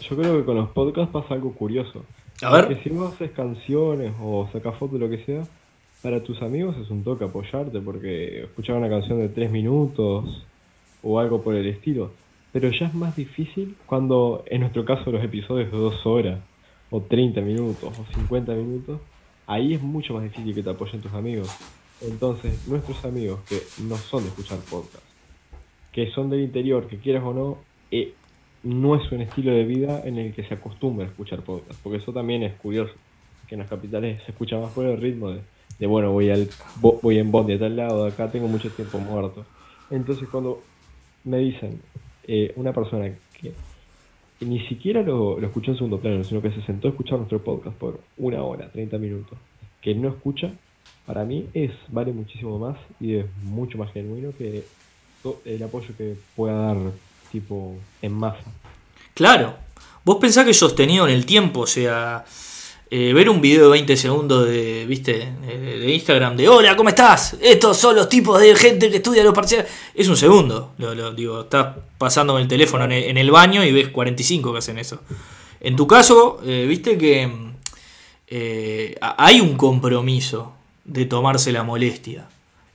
[0.08, 2.04] Yo creo que con los podcasts pasa algo curioso.
[2.40, 2.68] A ver.
[2.68, 5.42] Que si no haces canciones o sacas fotos, lo que sea,
[6.02, 10.46] para tus amigos es un toque apoyarte porque escuchar una canción de tres minutos
[11.02, 12.12] o algo por el estilo
[12.52, 16.40] pero ya es más difícil cuando, en nuestro caso, los episodios de dos horas,
[16.90, 19.00] o 30 minutos, o 50 minutos,
[19.46, 21.48] ahí es mucho más difícil que te apoyen tus amigos.
[22.00, 25.04] Entonces, nuestros amigos que no son de escuchar podcast,
[25.92, 27.58] que son del interior, que quieras o no,
[27.90, 28.14] eh,
[28.62, 31.98] no es un estilo de vida en el que se acostumbra a escuchar podcast, porque
[31.98, 32.92] eso también es curioso.
[33.48, 35.40] que en las capitales se escucha más por el ritmo de,
[35.78, 36.48] de bueno, voy al
[36.80, 39.44] vo- voy en bondi a tal lado, acá tengo mucho tiempo muerto.
[39.90, 40.62] Entonces cuando
[41.24, 41.80] me dicen
[42.24, 43.52] eh, una persona que
[44.40, 47.76] ni siquiera lo, escuchó en segundo plano, sino que se sentó a escuchar nuestro podcast
[47.76, 49.38] por una hora, 30 minutos,
[49.82, 50.52] que no escucha,
[51.06, 54.64] para mí es vale muchísimo más y es mucho más genuino que
[55.44, 56.76] el apoyo que pueda dar
[57.30, 58.44] tipo en masa.
[59.14, 59.54] Claro.
[60.02, 62.24] Vos pensás que sostenido en el tiempo, o sea,
[62.92, 65.32] eh, ver un video de 20 segundos de, ¿viste?
[65.46, 67.36] De, Instagram de hola, ¿cómo estás?
[67.40, 69.70] Estos son los tipos de gente que estudia los parciales.
[69.94, 70.72] Es un segundo.
[70.76, 74.98] Lo, digo, estás pasando el teléfono en el, baño y ves 45 que hacen eso.
[75.60, 77.30] En tu caso, eh, viste que
[78.26, 80.52] eh, hay un compromiso
[80.84, 82.26] de tomarse la molestia.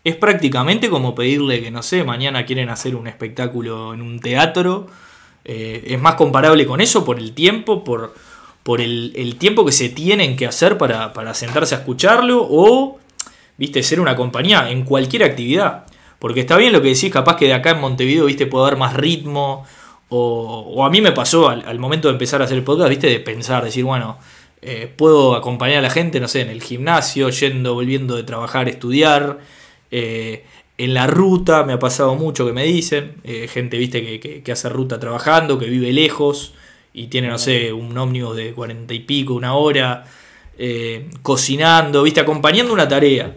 [0.05, 4.87] Es prácticamente como pedirle que, no sé, mañana quieren hacer un espectáculo en un teatro.
[5.43, 8.15] Es más comparable con eso por el tiempo, por,
[8.65, 12.97] por el, tiempo que se tienen que hacer para, sentarse a escucharlo o,
[13.59, 15.85] viste, ser una compañía en cualquier actividad.
[16.17, 18.75] Porque está bien lo que decís, capaz que de acá en Montevideo, viste, puedo dar
[18.75, 19.67] más ritmo.
[20.09, 23.19] O, a mí me pasó al, momento de empezar a hacer el podcast, viste, de
[23.19, 24.17] pensar, decir, bueno,
[24.63, 28.67] eh, puedo acompañar a la gente, no sé, en el gimnasio, yendo, volviendo de trabajar,
[28.67, 29.41] estudiar.
[29.91, 30.43] eh,
[30.79, 34.69] en la ruta me ha pasado mucho que me dicen, eh, gente, viste, que hace
[34.69, 36.55] ruta trabajando, que vive lejos
[36.95, 40.05] y tiene, no sé, un ómnibus de cuarenta y pico, una hora,
[40.57, 43.35] eh, cocinando, viste, acompañando una tarea.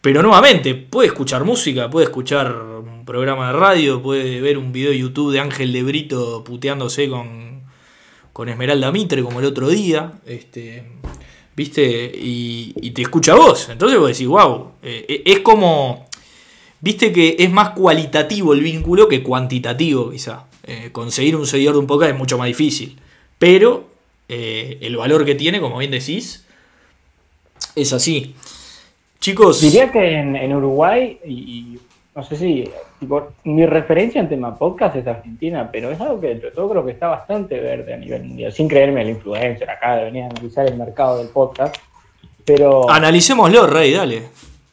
[0.00, 4.92] Pero nuevamente, puede escuchar música, puede escuchar un programa de radio, puede ver un video
[4.92, 7.64] de YouTube de Ángel de Brito puteándose con,
[8.32, 10.84] con Esmeralda Mitre como el otro día, este,
[11.54, 12.10] ¿viste?
[12.14, 13.68] Y, y te escucha vos.
[13.68, 16.08] Entonces vos decís, wow, es como,
[16.80, 20.46] viste que es más cualitativo el vínculo que cuantitativo quizá.
[20.70, 22.96] Eh, conseguir un seguidor de un podcast es mucho más difícil.
[23.40, 23.86] Pero
[24.28, 26.46] eh, el valor que tiene, como bien decís,
[27.74, 28.36] es así.
[29.18, 31.80] Chicos, Diría que en, en Uruguay, y, y
[32.14, 36.36] no sé si, tipo, mi referencia en tema podcast es Argentina, pero es algo que
[36.36, 40.04] todo creo que está bastante verde a nivel mundial, sin creerme el influencer acá de
[40.04, 41.74] venir a analizar el mercado del podcast,
[42.44, 44.22] pero analicémoslo, Rey, dale.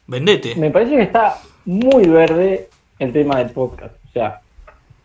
[0.06, 0.54] Vendete.
[0.54, 2.68] me parece que está muy verde
[3.00, 3.96] el tema del podcast.
[4.08, 4.40] O sea,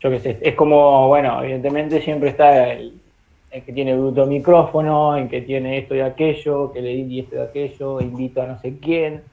[0.04, 2.94] yo qué sé, es como, bueno, evidentemente siempre está el,
[3.52, 7.38] el que tiene bruto micrófono, el que tiene esto y aquello, que le di esto
[7.38, 9.24] y aquello, invito a no sé quién.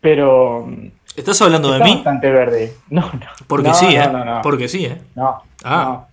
[0.00, 0.68] Pero
[1.16, 1.94] ¿Estás hablando de mí?
[1.94, 2.72] bastante verde.
[2.88, 3.26] No, no.
[3.48, 4.08] Porque No, sí, no, ¿eh?
[4.24, 4.96] No, Porque sí, ¿eh?
[5.14, 5.42] no.
[5.64, 6.04] Ah.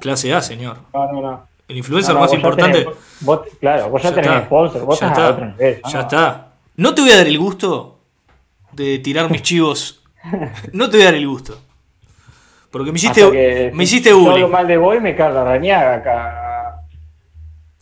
[0.00, 0.78] Clase A, señor.
[0.94, 1.42] No, no, no.
[1.68, 2.84] El influencer más vos importante.
[2.86, 4.46] tenés- vos- claro, vos ya, Ya tenés está.
[4.46, 5.34] sponsor, vos Ya estás a está.
[5.34, 5.80] otro nivel.
[5.92, 6.46] Ya está.
[6.76, 7.98] No te voy a dar el gusto
[8.72, 10.02] de tirar mis chivos.
[10.72, 11.58] No te voy a dar el gusto.
[12.70, 14.30] Porque me hiciste, Hasta que me hiciste si bullying.
[14.30, 16.80] hablo mal de Boy me caga rañaga acá.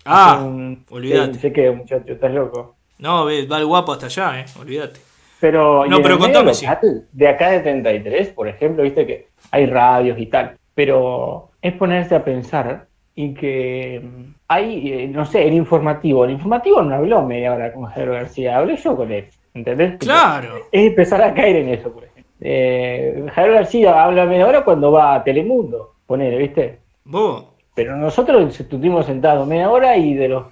[0.05, 1.39] Ah, Un- olvídate.
[1.39, 2.77] Sé que, muchacho, estás loco.
[2.99, 4.45] No, va el guapo hasta allá, eh.
[4.59, 5.01] Olvídate.
[5.41, 6.67] Pero, No, pero contame, sí.
[7.13, 10.57] de acá de 33, por ejemplo, viste que hay radios y tal.
[10.75, 16.25] Pero es ponerse a pensar y que mm, hay, eh, no sé, el informativo.
[16.25, 19.27] El informativo no habló media hora con Javier García, hablé yo con él.
[19.55, 19.97] ¿Entendés?
[19.99, 20.57] Claro.
[20.73, 22.08] Es empezar a caer en eso, por ejemplo.
[22.41, 26.79] Eh, Javier García habla media hora cuando va a Telemundo, ponele, ¿viste?
[27.05, 27.45] Vos.
[27.75, 30.45] Pero nosotros estuvimos sentados media hora y de los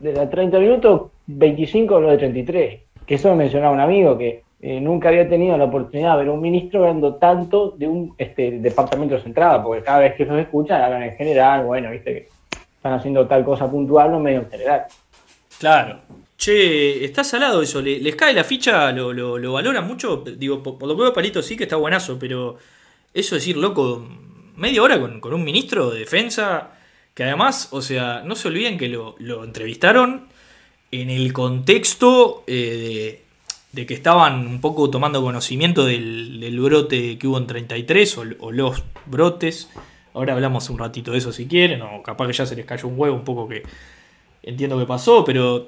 [0.00, 2.80] de los 30 minutos, 25 habló de 33.
[3.06, 6.28] Que eso me mencionaba un amigo que eh, nunca había tenido la oportunidad de ver
[6.28, 10.38] a un ministro hablando tanto de un este, departamento central, porque cada vez que los
[10.38, 12.28] escuchan hablan en general, bueno, viste que
[12.76, 14.84] están haciendo tal cosa puntual, no medio en general.
[15.58, 15.98] Claro.
[16.38, 17.82] Che, está salado eso.
[17.82, 18.92] ¿Le- ¿Les cae la ficha?
[18.92, 20.18] ¿Lo, lo, lo valoran mucho?
[20.36, 22.56] Digo, por, lo que veo, Palito sí que está buenazo, pero
[23.12, 24.06] eso decir, loco,
[24.56, 26.70] media hora con, con un ministro de defensa,
[27.14, 30.28] que además, o sea, no se olviden que lo, lo entrevistaron
[30.92, 33.22] en el contexto eh,
[33.72, 38.16] de, de que estaban un poco tomando conocimiento del, del brote que hubo en 33
[38.18, 39.68] o, o los brotes.
[40.14, 42.86] Ahora hablamos un ratito de eso si quieren, o capaz que ya se les cayó
[42.88, 43.64] un huevo un poco que
[44.42, 45.66] entiendo que pasó, pero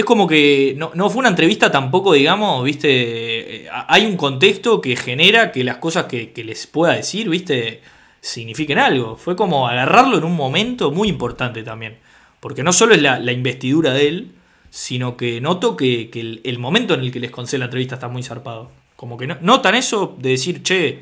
[0.00, 4.80] es como que no, no fue una entrevista tampoco, digamos, viste, eh, hay un contexto
[4.80, 7.80] que genera que las cosas que, que les pueda decir, viste,
[8.20, 9.16] signifiquen algo.
[9.16, 11.98] Fue como agarrarlo en un momento muy importante también,
[12.40, 14.32] porque no solo es la, la investidura de él,
[14.70, 17.94] sino que noto que, que el, el momento en el que les concede la entrevista
[17.96, 18.70] está muy zarpado.
[18.96, 21.00] Como que no- notan eso de decir, che,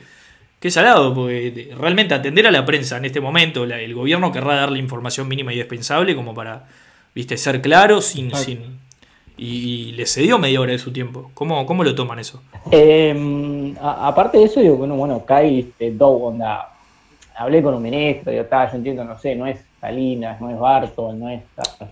[0.61, 4.55] qué salado, porque realmente atender a la prensa en este momento, la- el gobierno querrá
[4.57, 6.67] darle información mínima y indispensable como para,
[7.15, 8.31] viste, ser claro sin
[9.39, 11.31] y, y le cedió media hora de su tiempo.
[11.35, 12.43] ¿Cómo, cómo lo toman eso?
[12.71, 16.71] Eh, a- aparte de eso, digo, bueno, bueno, Kai, este, Dow, onda,
[17.37, 20.59] hablé con un ministro, digo, está, yo entiendo, no sé, no es Salinas, no es
[20.59, 21.41] Barton, no es.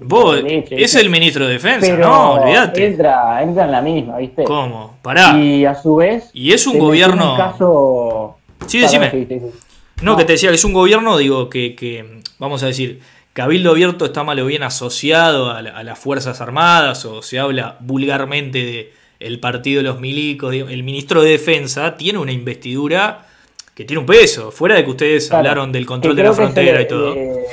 [0.00, 2.84] Vos, Leche, es el ministro de defensa, pero no, olvídate.
[2.86, 4.42] Entra, entra en la misma, ¿viste?
[4.42, 4.96] ¿Cómo?
[5.02, 5.38] Pará.
[5.38, 6.30] Y a su vez.
[6.32, 8.38] Y es un gobierno- Un caso.
[8.66, 9.06] Sí, decime.
[9.10, 10.02] Perdón, sí, sí, sí.
[10.02, 13.00] No, que te decía que es un gobierno, digo, que, que, vamos a decir,
[13.36, 17.38] Cabildo Abierto está mal o bien asociado a, la- a las Fuerzas Armadas, o se
[17.38, 23.26] habla vulgarmente de el partido de los milicos, el ministro de Defensa tiene una investidura
[23.74, 25.38] que tiene un peso, fuera de que ustedes Claro.
[25.50, 27.14] hablaron del control Que de la se frontera y todo.
[27.14, 27.44] le-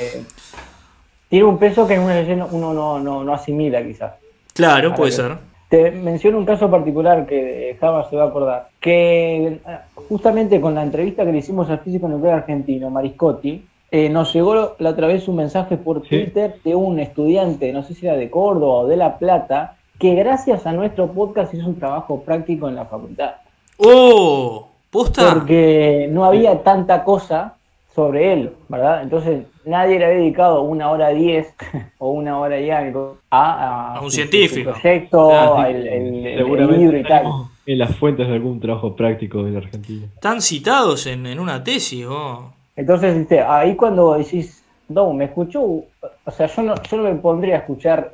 [1.28, 4.14] tiene un peso que en una ley no- uno no, no, no asimila, quizás.
[4.54, 5.32] Claro, Ahora puede que- ser.
[5.68, 8.68] Te menciono un caso particular que Java se va a acordar.
[8.80, 9.60] Que eh,
[10.08, 13.62] justamente con la entrevista que le hicimos al físico nuclear argentino, Mariscotti,
[13.96, 16.08] eh, nos llegó la otra vez un mensaje por Sí.
[16.08, 20.14] Twitter de un estudiante, no sé si era de Córdoba o de La Plata, que
[20.16, 23.34] gracias a nuestro podcast hizo un trabajo práctico en la facultad.
[23.78, 24.68] ¡Oh!
[24.90, 25.34] ¿Posta?
[25.34, 27.54] Porque no había tanta cosa
[27.94, 29.02] sobre él, ¿verdad?
[29.02, 31.54] Entonces nadie le había dedicado una hora diez
[31.98, 34.74] o una hora y algo a, A un su- científico.
[34.74, 37.26] su proyecto, Claro, el, el- el Seguramente libro y tal.
[37.66, 40.06] en las fuentes de algún trabajo práctico de la Argentina.
[40.14, 42.46] Están citados en, en una tesis, vos.
[42.76, 47.56] Entonces, ahí cuando decís, no, me escuchó, o sea, yo no, yo no me pondría
[47.56, 48.12] a escuchar,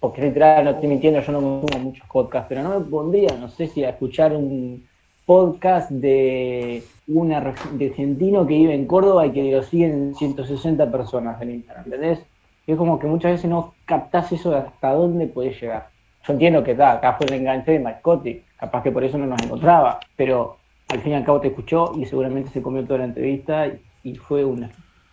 [0.00, 3.48] porque literal no estoy mintiendo, yo no consumo muchos podcasts, pero no me pondría, no
[3.48, 4.86] sé si a escuchar un
[5.26, 11.50] podcast de un argentino que vive en Córdoba y que lo siguen 160 personas en
[11.50, 12.20] Instagram, ¿entendés?
[12.66, 15.88] Es como que muchas veces no captás eso de hasta dónde podés llegar.
[16.26, 19.26] Yo entiendo que está, acá fue el enganche de Mascotti, capaz que por eso no
[19.26, 20.56] nos encontraba, pero
[20.88, 23.80] al fin y al cabo te escuchó y seguramente se comió toda la entrevista y,
[24.12, 24.64] y fue un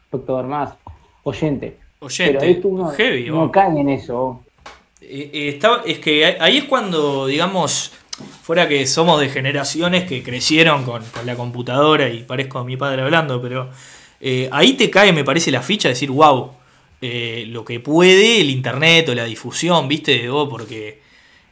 [0.05, 0.73] espectador más,
[1.23, 1.77] oyente.
[1.99, 4.43] Pero Oyente, ahí tú no, heavy, no caen en eso.
[5.01, 7.91] Eh, eh, está- es que ahí- ahí es cuando, digamos,
[8.43, 12.77] fuera que somos de generaciones que crecieron con, con la computadora y parezco a mi
[12.77, 13.69] padre hablando, pero
[14.21, 16.51] eh, ahí te cae, me parece, la ficha de decir, wow,
[17.47, 21.01] lo que puede el internet o la difusión, viste, porque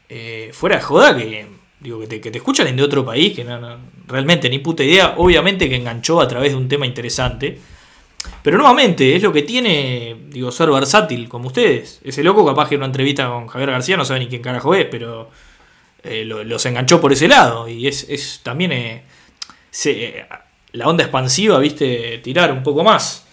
[0.09, 1.45] eh, fuera de joda que,
[1.83, 5.15] digo, que te, que te escuchan de otro país, que no, realmente ni puta idea,
[5.17, 7.59] obviamente que enganchó a través de un tema interesante.
[8.41, 11.99] Pero nuevamente, es lo que tiene, digo, ser versátil, como ustedes.
[12.05, 14.73] Ese loco capaz que en una entrevista con Javier García no sabe ni quién carajo
[14.75, 15.29] es, pero
[16.03, 17.67] eh, lo- los enganchó por ese lado.
[17.67, 19.03] Y es, es también eh,
[19.85, 20.25] eh,
[20.71, 23.25] la onda expansiva, viste, tirar un poco más.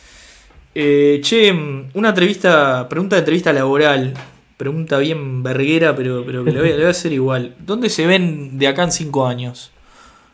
[0.74, 1.52] Eh, che,
[1.94, 4.12] una entrevista, pregunta de entrevista laboral.
[4.60, 7.54] Pregunta bien verguera, pero, pero que le voy, a- le voy a hacer igual.
[7.60, 9.72] ¿Dónde se ven de acá en cinco años?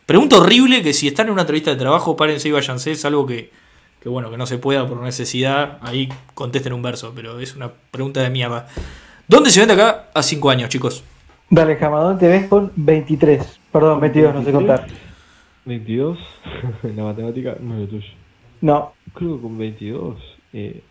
[0.05, 2.91] Pregunta horrible que si están en una entrevista de trabajo, párense y váyanse.
[2.91, 3.53] Es algo que,
[4.03, 5.79] que bueno, que no se pueda por necesidad.
[5.81, 8.67] Ahí contesten un verso, pero es una pregunta de mierda.
[9.29, 11.05] ¿Dónde se ven de acá a cinco años, chicos?
[11.49, 13.61] Dale, Jamadón, te ves con 23.
[13.71, 14.87] Perdón, 22, no sé contar.
[15.67, 16.19] 22,
[16.83, 18.09] en la matemática no es lo tuyo.
[18.61, 20.17] No, Creo que con 22,
[20.53, 20.83] eh,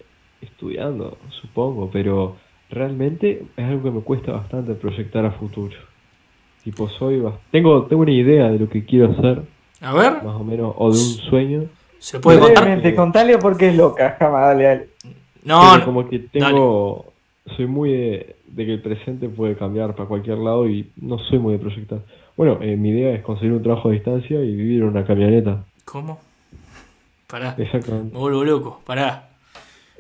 [0.42, 2.38] estudiando, supongo, pero
[2.76, 5.76] realmente es algo que me cuesta bastante proyectar a futuro.
[6.64, 9.44] Tipo, soy tengo, tengo una idea de lo que quiero hacer,
[9.82, 11.64] A ver, más o menos, o de un sueño.
[12.00, 12.64] ¿se puede contar?
[12.64, 14.88] brevemente, contale porque es loca, Jama, dale, dale.
[15.44, 15.86] No, pero no.
[15.86, 17.06] como que tengo,
[17.56, 21.40] soy muy de, de que el presente puede cambiar para cualquier lado y no soy
[21.40, 22.00] muy de proyectar.
[22.36, 25.64] Bueno, eh, mi idea es conseguir un trabajo a distancia y vivir en una camioneta.
[25.86, 26.20] ¿Cómo?
[27.28, 28.14] Pará, Exactamente.
[28.14, 29.25] me vuelvo loco, pará.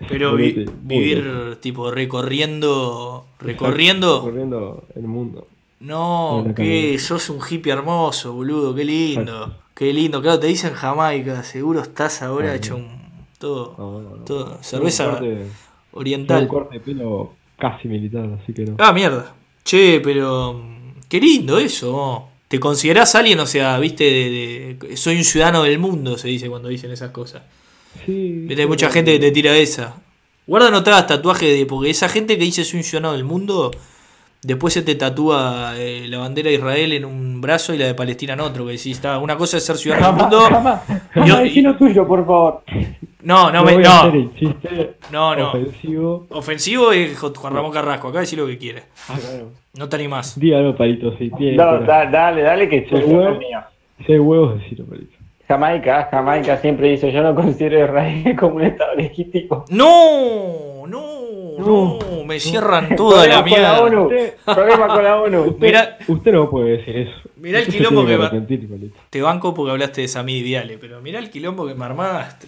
[0.10, 4.22] Pero vi- vivir tipo recorriendo, recorriendo.
[4.26, 5.48] Recorriendo el mundo.
[5.80, 9.22] No, que sos un hippie hermoso, boludo, qué lindo.
[9.44, 9.62] Exacto.
[9.76, 12.88] Qué lindo, claro, te dicen Jamaica, seguro estás ahora Ah, hecho un
[13.38, 14.24] todo, No, no, no.
[14.24, 15.46] todo cerveza corte-
[15.92, 16.44] oriental.
[16.44, 18.76] un corte de pelo casi militar, así que no.
[18.80, 19.36] Ah, mierda.
[19.66, 22.28] Che, pero mm, qué lindo eso.
[22.48, 26.50] ¿Te considerás alguien, o sea, viste, de, de- soy un ciudadano del mundo, se dice
[26.50, 27.42] cuando dicen esas cosas?
[28.06, 28.48] Sí.
[28.58, 29.96] Hay mucha gente que te tira esa.
[30.48, 31.66] Guarda no te hagas tatuaje de.
[31.66, 33.72] Porque esa gente que dice soy un ciudadano del mundo.
[34.44, 37.96] Después se te tatúa eh, la bandera de Israel en un brazo y la de
[37.96, 38.64] Palestina en otro.
[38.68, 41.78] Que decís, está, una cosa es ser ciudadano del mundo.
[41.80, 42.62] Tuyo, por favor.
[43.24, 44.12] No, no, No, me, no.
[45.12, 45.50] No, no.
[45.50, 46.28] ofensivo.
[46.30, 48.10] Ofensivo es Juan Ramón Carrasco.
[48.10, 48.84] Acá decir lo que quiere.
[49.10, 49.50] Ah, claro.
[49.80, 50.40] No te animás.
[50.40, 51.30] Di algo, Palito, si.
[51.30, 53.60] No, da- dale, dale, que soy lo mío.
[54.06, 55.15] Si hay huevos, decirlo, Palito.
[55.48, 59.66] Jamaica, Jamaica siempre dice, yo no considero a Israel como un estado legítimo.
[59.70, 62.00] No, no, no.
[62.26, 63.84] Me cierran toda la Problema con la mierda.
[63.84, 64.10] ONU.
[64.44, 65.58] Problema con la ONU.
[65.60, 67.30] Mirá, Usted no puede decir eso.
[67.36, 68.98] Mirá el Usted quilombo que Palito.
[69.12, 72.48] Te banco porque hablaste de Samid Viale, pero mirá el quilombo que me armaste.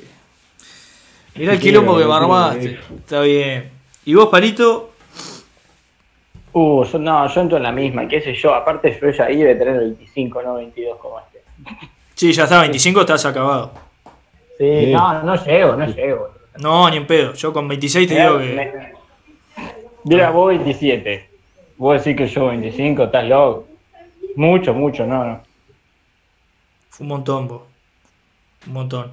[1.36, 2.79] Mirá el quilombo que me armaste.
[2.97, 3.69] Está bien.
[4.05, 4.91] ¿Y vos, Palito?
[6.53, 8.55] Uh, yo, no, yo entro en la misma, qué sé yo.
[8.55, 11.43] Aparte, yo ya ahí debe tener 25, no 22 como este.
[12.17, 13.71] Sí, ya está, 25 estás acabado.
[14.58, 14.91] Sí, Sí.
[14.91, 16.30] no, no llego, no llego.
[16.58, 17.34] No, ni en pedo.
[17.34, 18.53] Yo con 26 te digo que.
[18.53, 18.93] Me-
[20.03, 21.30] Mira, vos 27.
[21.77, 23.67] Vos decís que yo 25, estás loco.
[24.36, 25.41] Mucho, mucho, no, no.
[26.89, 27.62] Fue un montón, vos.
[28.65, 29.12] Un montón.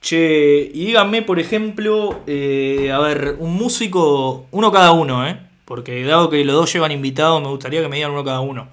[0.00, 5.38] Che, y díganme, por ejemplo, eh, a ver, un músico, uno cada uno, ¿eh?
[5.64, 8.68] Porque dado que los dos llevan invitados, me gustaría que me digan uno cada uno.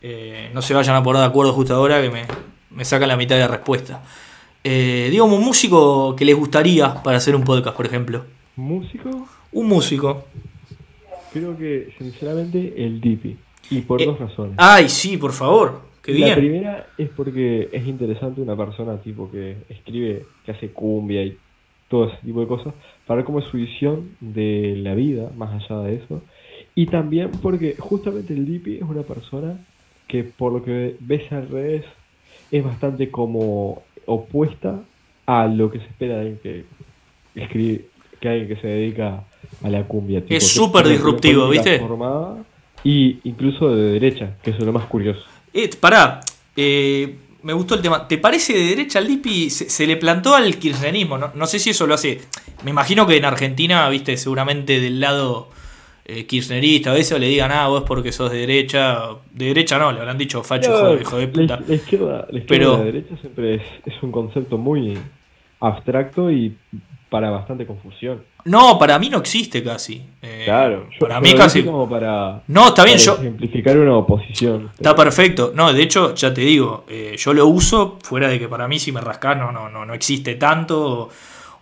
[0.00, 2.24] Eh, no se vayan a poner de acuerdo justo ahora que me,
[2.70, 4.02] me sacan la mitad de la respuesta.
[4.62, 8.24] Eh, dígame un músico que les gustaría para hacer un podcast, por ejemplo.
[8.56, 10.24] Músico, Un músico.
[11.32, 13.36] creo que sinceramente el Dipi.
[13.70, 14.54] Y por Eh, dos razones.
[14.58, 15.82] Ay, sí, por favor.
[16.02, 16.38] Qué La bien.
[16.38, 21.36] primera es porque es interesante una persona tipo que escribe, que hace cumbia y
[21.88, 22.74] todo ese tipo de cosas,
[23.06, 26.22] para ver cómo es su visión de la vida, más allá de eso.
[26.74, 29.58] Y también porque justamente el Dipi es una persona
[30.08, 31.84] que por lo que ves al revés
[32.50, 34.80] es bastante como opuesta
[35.26, 36.64] a lo que se espera de alguien que
[37.40, 37.86] escribe,
[38.20, 39.24] que alguien que se dedica
[39.62, 40.20] a la cumbia.
[40.20, 41.80] tipo, Es súper disruptivo, ¿viste?
[42.82, 45.20] y incluso de derecha, que eso es lo más curioso.
[45.52, 46.20] Eh, pará,
[46.56, 48.08] eh, me gustó el tema.
[48.08, 49.50] ¿Te parece de derecha al Lipi?
[49.50, 51.18] Se, se le plantó al kirchnerismo.
[51.18, 52.20] No, no sé si eso lo hace.
[52.64, 55.48] Me imagino que en Argentina, viste, seguramente del lado
[56.18, 58.98] eh, kirchnerista, a veces le digan, ah, vos porque sos de derecha.
[59.32, 61.60] De derecha no, le habrán dicho facho, hijo, de- hijo de La, puta.
[61.66, 64.98] la izquierda, la izquierda Pero- la derecha siempre es, es un concepto muy
[65.60, 66.56] abstracto y
[67.08, 68.22] para bastante confusión.
[68.44, 70.02] No, para mí no existe casi.
[70.22, 71.62] Eh, Claro, yo- para mí casi.
[71.64, 73.16] como para, No, está bien, yo.
[73.16, 74.70] simplificar una oposición.
[74.74, 75.52] Está perfecto.
[75.54, 78.78] No, de hecho, ya te digo, eh, yo lo uso fuera de que para mí
[78.78, 80.80] si me rascás no, no, no, no existe tanto.
[80.82, 81.10] O,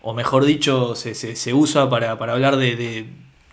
[0.02, 3.06] o mejor dicho, se, se, se usa para, para hablar de, de-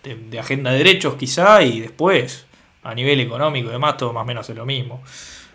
[0.06, 2.46] de- de agenda de derechos quizá y después
[2.82, 5.02] a nivel económico y demás todo más o menos es lo mismo.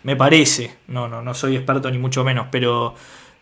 [0.04, 0.74] Me parece.
[0.88, 2.94] No, no, no soy experto ni mucho menos, pero...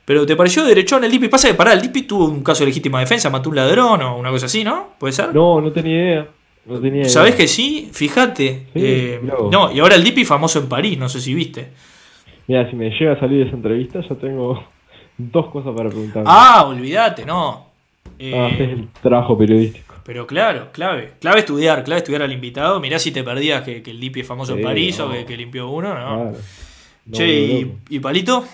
[0.05, 1.29] Pero ¿te pareció derechón el Dipi?
[1.29, 4.17] Pasa que pará, el Dipi tuvo un caso de legítima defensa, mató un ladrón o
[4.19, 4.89] una cosa así, ¿no?
[4.99, 5.33] ¿Puede ser?
[5.33, 6.29] No, no tenía idea.
[6.67, 7.09] No tenía idea.
[7.11, 7.89] ¿Sabés que sí?
[7.93, 8.67] Fíjate.
[8.73, 9.21] Sí, Eh,
[9.53, 11.69] no, y ahora el Dipi famoso en París, no sé si viste.
[12.49, 14.65] Mira, si me llega a salir esa entrevista, ya tengo
[15.17, 16.25] dos cosas para preguntar.
[16.27, 17.67] Ah, olvídate, no.
[18.19, 19.90] Eh, Ah, es el trabajo periodístico.
[20.11, 21.13] Pero claro, clave.
[21.21, 22.81] Clave estudiar, clave estudiar al invitado.
[22.81, 25.25] Mirá si te perdías que, que el Dipi es famoso en Sí, París o que,
[25.25, 25.95] que limpió uno, ¿no?
[25.95, 26.33] Claro.
[27.07, 28.45] No, che, no, y, Palito?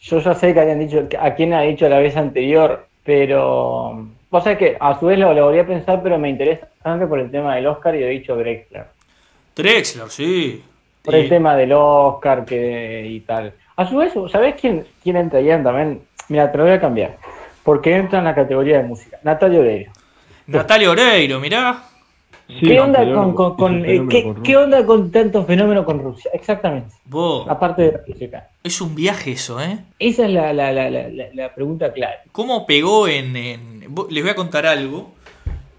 [0.00, 4.42] Yo ya sé que habían dicho a quién ha dicho la vez anterior, pero vos
[4.42, 7.20] sabés que a su vez lo, lo volví a pensar, pero me interesa bastante por
[7.20, 8.86] el tema del Oscar y he dicho Drexler.
[9.54, 10.64] Drexler, sí.
[11.02, 13.52] Por el tema del Oscar que, y tal.
[13.76, 16.00] A su vez, ¿sabés quién, quién entraría también?
[16.30, 17.18] Mira, te lo voy a cambiar.
[17.62, 19.18] Porque entra en la categoría de música.
[19.22, 19.92] Natalia Oreiro.
[20.46, 21.82] Natalia Oreiro, mirá.
[22.46, 22.98] Sí, ¿Qué onda
[23.32, 24.60] con, con- eh, fenómeno ¿qué, con qué Rusia.
[24.60, 26.30] onda con tantos fenómenos con Rusia?
[26.34, 26.94] Exactamente.
[27.06, 28.48] Vos, Aparte de la música.
[28.62, 29.78] es un viaje eso, ¿eh?
[29.98, 32.16] Esa es la, la, la, la, pregunta clave.
[32.32, 35.12] ¿Cómo pegó en, en- vos- Les voy a contar algo.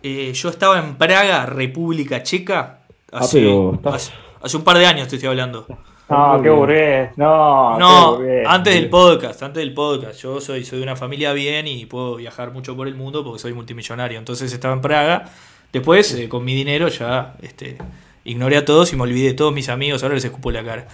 [0.01, 2.79] Eh, yo estaba en Praga, República Checa.
[3.11, 5.67] Hace, Ah, pero estás- hace, hace un par de años te estoy hablando.
[6.09, 7.09] No, qué burgués.
[7.17, 8.91] No, No, qué antes del bien.
[8.91, 10.21] podcast, antes del podcast.
[10.21, 13.39] Yo soy, soy de una familia bien y puedo viajar mucho por el mundo porque
[13.39, 14.19] soy multimillonario.
[14.19, 15.25] Entonces estaba en Praga.
[15.73, 17.77] Después, eh, con mi dinero, ya este,
[18.23, 20.03] ignoré a todos y me olvidé de todos mis amigos.
[20.03, 20.87] Ahora les escupo la cara.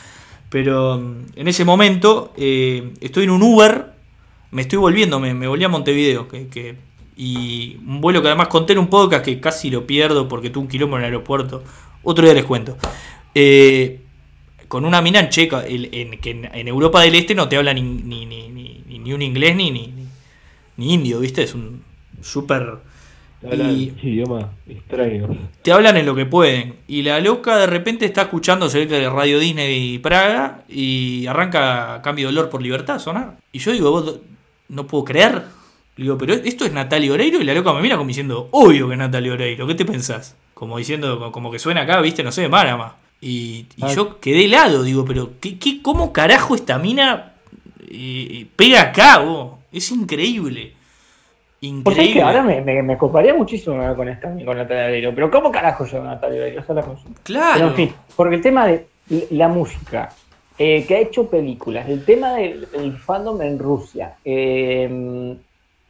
[0.50, 3.88] Pero mm, en ese momento eh, estoy en un Uber.
[4.52, 6.28] Me estoy volviendo, me, me volví a Montevideo.
[6.28, 6.76] Que, que-
[7.18, 10.64] y un vuelo que además conté en un podcast que casi lo pierdo porque tuve
[10.64, 11.64] un kilómetro en el aeropuerto.
[12.04, 12.78] Otro día les cuento.
[13.36, 14.01] Eh,
[14.72, 17.74] con una mina en checa, en, que en, en Europa del Este no te habla
[17.74, 19.94] ni, ni, ni, ni, ni- un inglés ni, ni,
[20.78, 21.44] ni- indio, ¿viste?
[21.44, 21.84] Es un
[22.22, 22.76] súper...
[23.44, 25.30] Y idiomas extraños.
[25.62, 26.76] te hablan en lo que pueden.
[26.88, 30.62] Y la loca de repente está escuchando, se ve que de Radio Disney y Praga,
[30.70, 33.36] y arranca Cambio de Dolor por Libertad, sonar.
[33.52, 34.20] Y yo digo, vos,
[34.70, 35.42] no puedo creer.
[35.98, 38.88] Le digo, pero esto es Natalia Oreiro, y la loca me mira como diciendo, obvio
[38.88, 40.38] que es Natalia Oreiro, ¿qué te pensás?
[40.54, 42.96] Como diciendo, como que suena acá, viste, no sé, Márama.
[43.22, 43.94] Y, y Ah.
[43.94, 47.34] yo quedé helado, digo, pero ¿qué, qué, ¿cómo carajo esta mina
[47.90, 49.54] eh, pega acá, vos?
[49.72, 50.74] Es increíble.
[51.62, 52.22] Pues es que Increíble.
[52.24, 55.14] ahora me, me, me coparía muchísimo con esta con Natalia Oreiro.
[55.14, 56.64] Pero ¿cómo carajo yo Natalia Oreiro?
[57.22, 57.54] Claro.
[57.54, 58.88] Pero en fin, porque el tema de
[59.30, 60.10] la música,
[60.58, 64.16] eh, que ha hecho películas, el tema del el fandom en Rusia.
[64.26, 65.36] eh,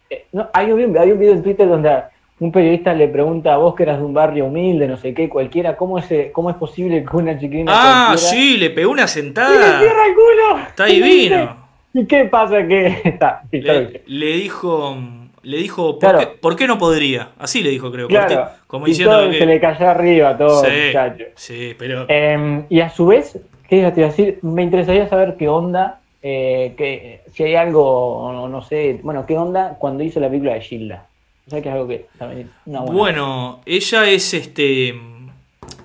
[0.09, 2.03] eh, no, hay, un, hay un video en Twitter donde
[2.41, 5.29] un periodista le pregunta a vos que eras de un barrio humilde, no sé qué,
[5.29, 9.01] cualquiera, ¿cómo es, cómo es posible que una chiquilina Ah, cualquiera- sí, le pegó una
[9.01, 9.79] ¡Y le sentada.
[9.79, 10.63] cierra el culo!
[10.67, 11.57] Está divino.
[11.93, 13.43] ¿Y qué pasa que está?
[13.51, 14.97] Le, le dijo,
[15.43, 16.19] le dijo, ¿por, Claro.
[16.19, 17.29] qué, por qué no podría?
[17.37, 18.07] Así le dijo, creo.
[18.07, 19.37] Claro, como y diciendo todo que.
[19.37, 21.23] se le cayó arriba a todo, sí, muchacho.
[21.35, 22.05] sí, pero.
[22.07, 23.37] Eh, y a su vez,
[23.69, 24.39] ¿qué iba a decir?
[24.41, 29.37] Me interesaría saber qué onda, eh, que, si hay algo, no, no sé, bueno, qué
[29.37, 31.05] onda cuando hizo la película de Gilda.
[31.47, 32.49] O sea que es algo que también.
[32.65, 34.93] una buena- Bueno, ella es este.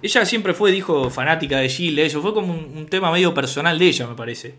[0.02, 3.78] Ella siempre fue, dijo, fanática de Gilda, eso fue como un, un tema medio personal
[3.78, 4.54] de ella, me parece.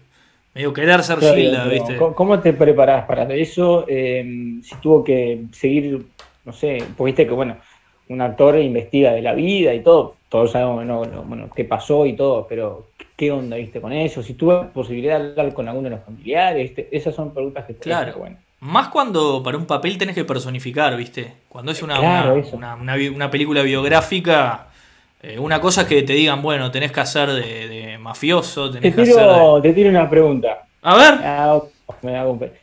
[0.56, 1.96] Medio querer ser Claro, Gilda, pero ¿viste?
[1.98, 3.86] ¿cómo- ¿Cómo te preparás para eso?
[3.88, 6.06] Eh, si tuvo que seguir,
[6.44, 7.58] no sé, porque viste que, bueno,
[8.10, 12.06] un actor investiga de la vida y todo, todos sabemos no, no, bueno, qué pasó
[12.06, 14.24] y todo, pero ¿qué onda, viste, con eso?
[14.24, 16.88] Si tuvo posibilidad de hablar con alguno de los familiares, ¿viste?
[16.92, 18.16] esas son preguntas que te Claro.
[18.18, 18.38] bueno.
[18.60, 21.34] Más cuando para un papel tenés que personificar, ¿viste?
[21.48, 22.56] Cuando es una, Claro, una, eso.
[22.58, 24.68] una- una bi- una película biográfica,
[25.22, 28.80] eh, una cosa es que te digan, bueno, tenés que hacer de, de mafioso, Te
[28.80, 29.22] tenés que hacer de...
[29.34, 30.66] tiro, te tiro una pregunta.
[30.82, 31.60] A ver, Ah,
[32.02, 32.54] me da un pe-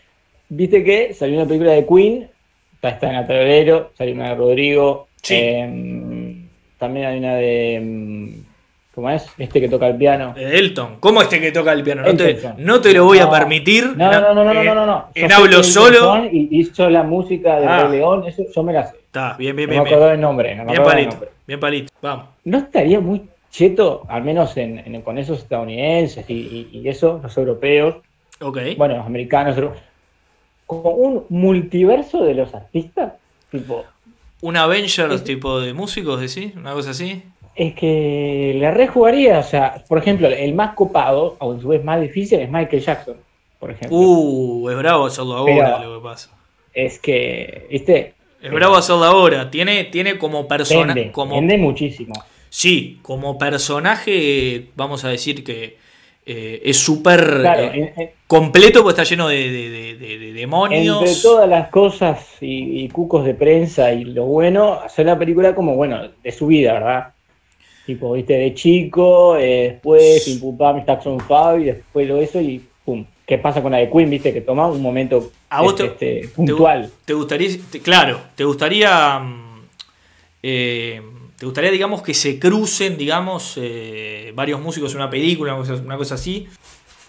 [0.49, 2.29] Viste que salió una película de Queen,
[2.75, 5.35] está, está en Atrevero, salió una de Rodrigo, Sí.
[5.39, 8.44] em, también hay una de, em,
[8.95, 9.27] ¿cómo es?
[9.39, 10.33] Este que toca el piano.
[10.35, 12.03] de Elton, ¿cómo este que toca el piano?
[12.03, 12.55] No te, Elton.
[12.59, 13.97] no te lo voy a permitir.
[13.97, 15.09] No, no, no, no, no, no, no, no.
[15.15, 16.25] En hablo solo.
[16.31, 17.89] Y hizo la música de Ah.
[17.89, 18.97] León, eso yo me la sé.
[18.99, 19.83] Está, bien, bien, No bien.
[19.85, 21.29] me acuerdo Bien, del nombre, me bien palito, nombre.
[21.47, 21.93] bien palito.
[22.03, 22.27] Vamos.
[22.45, 27.21] ¿No estaría muy cheto, al menos en, en- con esos estadounidenses y, y- y eso,
[27.23, 27.97] los europeos,
[28.41, 28.59] Ok.
[28.77, 29.57] bueno, los americanos,
[30.67, 33.13] como un multiverso de los artistas?
[33.51, 33.85] Tipo,
[34.41, 37.23] Un Avengers tipo de músicos, decís, una cosa así.
[37.57, 41.85] Es que la rejugaría, o sea, por ejemplo, el más copado, o en su vez
[41.85, 43.17] más difícil, es Michael Jackson,
[43.61, 43.97] por ejemplo.
[43.97, 46.31] Uh, es bravo hacerlo ahora Pero- lo que pasa.
[46.73, 48.15] Es que, ¿viste?
[48.43, 49.49] Es bravo hacerlo ahora.
[49.51, 50.93] Tiene, tiene como persona.
[50.93, 52.13] Vende, Como, vende muchísimo.
[52.51, 55.77] sí, como personaje, vamos a decir que
[56.27, 60.99] eh, es súper Claro, eh, completo, pues está lleno de, de- de- de- de demonios.
[61.01, 65.55] entre todas las cosas y, y cucos de prensa y lo bueno, hacer la película
[65.55, 67.14] como, bueno, de su vida, ¿verdad?
[67.87, 72.41] Tipo, viste, de chico, eh, después, pim pum pam, Jackson 5, y después lo eso
[72.41, 73.05] y pum.
[73.27, 74.33] ¿Qué pasa con la de Queen, viste?
[74.33, 76.91] Que toma un momento ¿A vos este, te- este, puntual.
[77.05, 79.61] ¿Te gustaría, te- claro, te gustaría, mm,
[80.43, 81.03] eh,
[81.39, 85.83] te gustaría, digamos, que se crucen, digamos, eh, varios músicos en una película, una cosa,
[85.83, 86.47] una cosa así?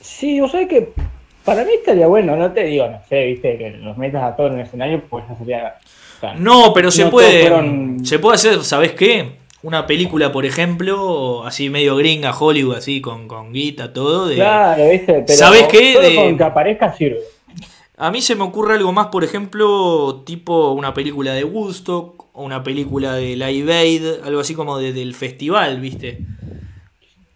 [0.02, 0.90] Sí, o sea que
[1.44, 4.52] para mí estaría bueno, no te digo, no sé, viste, que los metas a todos
[4.52, 5.76] en el escenario, pues no sería.
[6.18, 9.44] o sea, No, pero se puede, fueron- se puede hacer, ¿sabes qué?
[9.66, 14.28] Una película, por ejemplo, así medio gringa, Hollywood, así, con, con guita, todo.
[14.28, 14.36] De...
[14.36, 15.94] Claro, viste, pero ¿Sabés qué?
[15.94, 17.18] solo De- con que aparezca sirve.
[17.98, 22.44] A mí se me ocurre algo más, por ejemplo, tipo una película de Woodstock o
[22.44, 26.20] una película de Live Aid, algo así como de- del festival, ¿viste?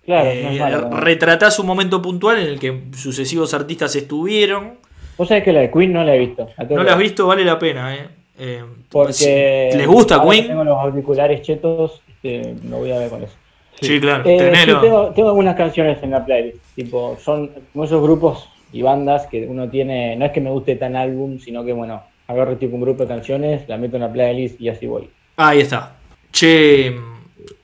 [0.06, 0.98] Claro, Eh, no es malo, ¿no?
[1.00, 4.78] retratás un momento puntual en el que sucesivos artistas estuvieron.
[5.18, 6.48] Vos sabés que la de Queen no la he visto.
[6.70, 8.08] No la has visto, vale la pena, ¿eh?
[8.40, 9.72] Eh, Porque.
[9.76, 10.48] ¿Les gusta Queen?
[10.48, 13.34] Tengo los auriculares chetos, este, no voy a ver con eso.
[13.82, 16.58] Sí, claro, Eh, sí, tengo, tengo algunas canciones en la playlist.
[16.76, 20.16] Tipo, son como esos grupos y bandas que uno tiene.
[20.16, 23.10] No es que me guste tan álbum, sino que, bueno, agarro tipo un grupo de
[23.10, 25.10] canciones, la meto en la playlist y así voy.
[25.38, 25.96] Ahí está.
[26.32, 26.94] Che,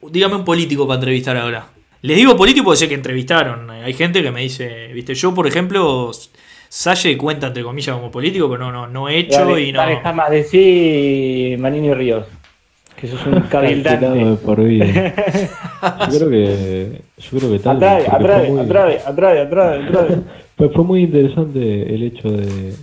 [0.09, 1.67] dígame un político para entrevistar ahora.
[2.01, 3.69] Les digo político porque sé que entrevistaron.
[3.69, 6.11] Hay gente que me dice, viste, yo por ejemplo,
[6.77, 9.79] Salle cuenta entre comillas como político, pero no, no, no he hecho Dale, y no.
[9.79, 12.25] dale, jamás decir Manini Ríos.
[12.97, 14.05] Que sos un cabildante.
[14.09, 14.85] de por vida.
[16.11, 17.01] Yo creo que.
[17.17, 17.77] Yo creo que tal.
[17.77, 20.17] Atrae, atrae, muy- atrae, atrae, atrae, atrae.
[20.57, 22.73] Fue, fue muy interesante el hecho de.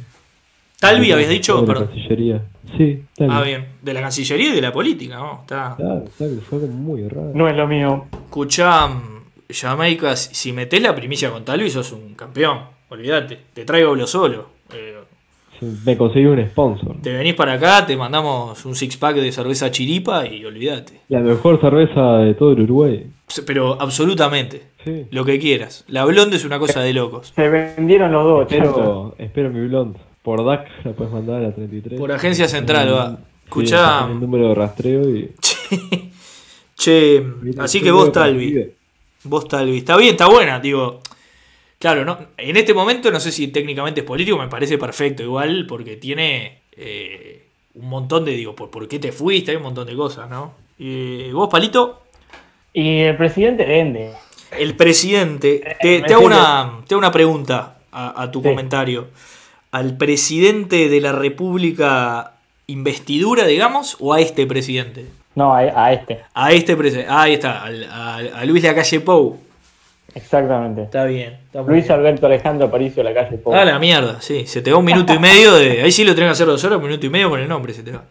[0.81, 1.87] Talvi, habías dicho, de la perdón.
[1.89, 2.43] Cancillería.
[2.79, 3.33] Sí, Talvi.
[3.35, 3.67] Ah, bien.
[3.83, 5.41] De la Cancillería y de la política, ¿no?
[5.43, 5.75] Está.
[5.77, 7.31] Claro, claro, fue algo muy raro.
[7.35, 8.07] No es lo mío.
[8.11, 8.89] Escuchá,
[9.51, 12.72] Jamaica, si si metés la primicia con Talvi, sos un campeón.
[12.93, 13.39] Olvídate.
[13.55, 14.47] Te traigo hablo solo.
[14.73, 14.97] Eh,
[15.61, 16.97] Sí, Me conseguí un sponsor.
[17.03, 21.01] te venís para acá, te mandamos un six pack de cerveza chiripa y olvídate.
[21.09, 23.07] La mejor cerveza de todo el Uruguay.
[23.47, 24.63] Pero absolutamente.
[24.85, 25.07] Sí.
[25.13, 25.85] Lo que quieras.
[25.87, 27.33] La blonde es una cosa de locos.
[27.37, 28.65] Se vendieron los dos, chato.
[28.69, 29.97] Espero, espero mi blond.
[30.23, 31.99] Por DAC la puedes mandar a la 33.
[31.99, 33.11] Por agencia central, va.
[33.11, 34.01] Sí, Escuchá.
[34.03, 35.31] con el número de rastreo y.
[36.77, 37.25] Che,
[37.59, 38.69] así que vos, Talvi.
[39.25, 39.79] Vos, Talvi.
[39.79, 41.01] Está bien, está buena, digo.
[41.83, 45.67] Claro, no, en este momento no sé si técnicamente es político, me parece perfecto igual,
[45.69, 49.51] porque tiene eh, un montón de, digo, ¿por, por qué te fuiste?
[49.51, 50.53] Hay un montón de cosas, ¿no?
[50.79, 52.03] Y vos, Palito,
[52.73, 54.13] Y el presidente vende.
[54.57, 58.49] el presidente, Eh, te, hago, una, te hago una pregunta a, a tu Sí.
[58.49, 59.09] comentario.
[59.73, 62.35] ¿Al presidente de la República
[62.69, 65.07] investidura, digamos, o a este presidente?
[65.35, 66.21] No, a, a este.
[66.35, 69.41] A este presidente, ahí está, al- a, a Luis Lacalle Pou.
[70.15, 70.83] Exactamente.
[70.83, 71.39] Está bien.
[71.45, 71.99] Está Luis bien.
[71.99, 73.55] Alberto Alejandro Aparicio, la calle Pou.
[73.55, 74.47] Ah, la mierda, sí.
[74.47, 75.83] Se te va un minuto y medio de.
[75.83, 77.73] Ahí sí lo tenés que hacer dos horas, un minuto y medio con el nombre
[77.73, 78.05] se te va.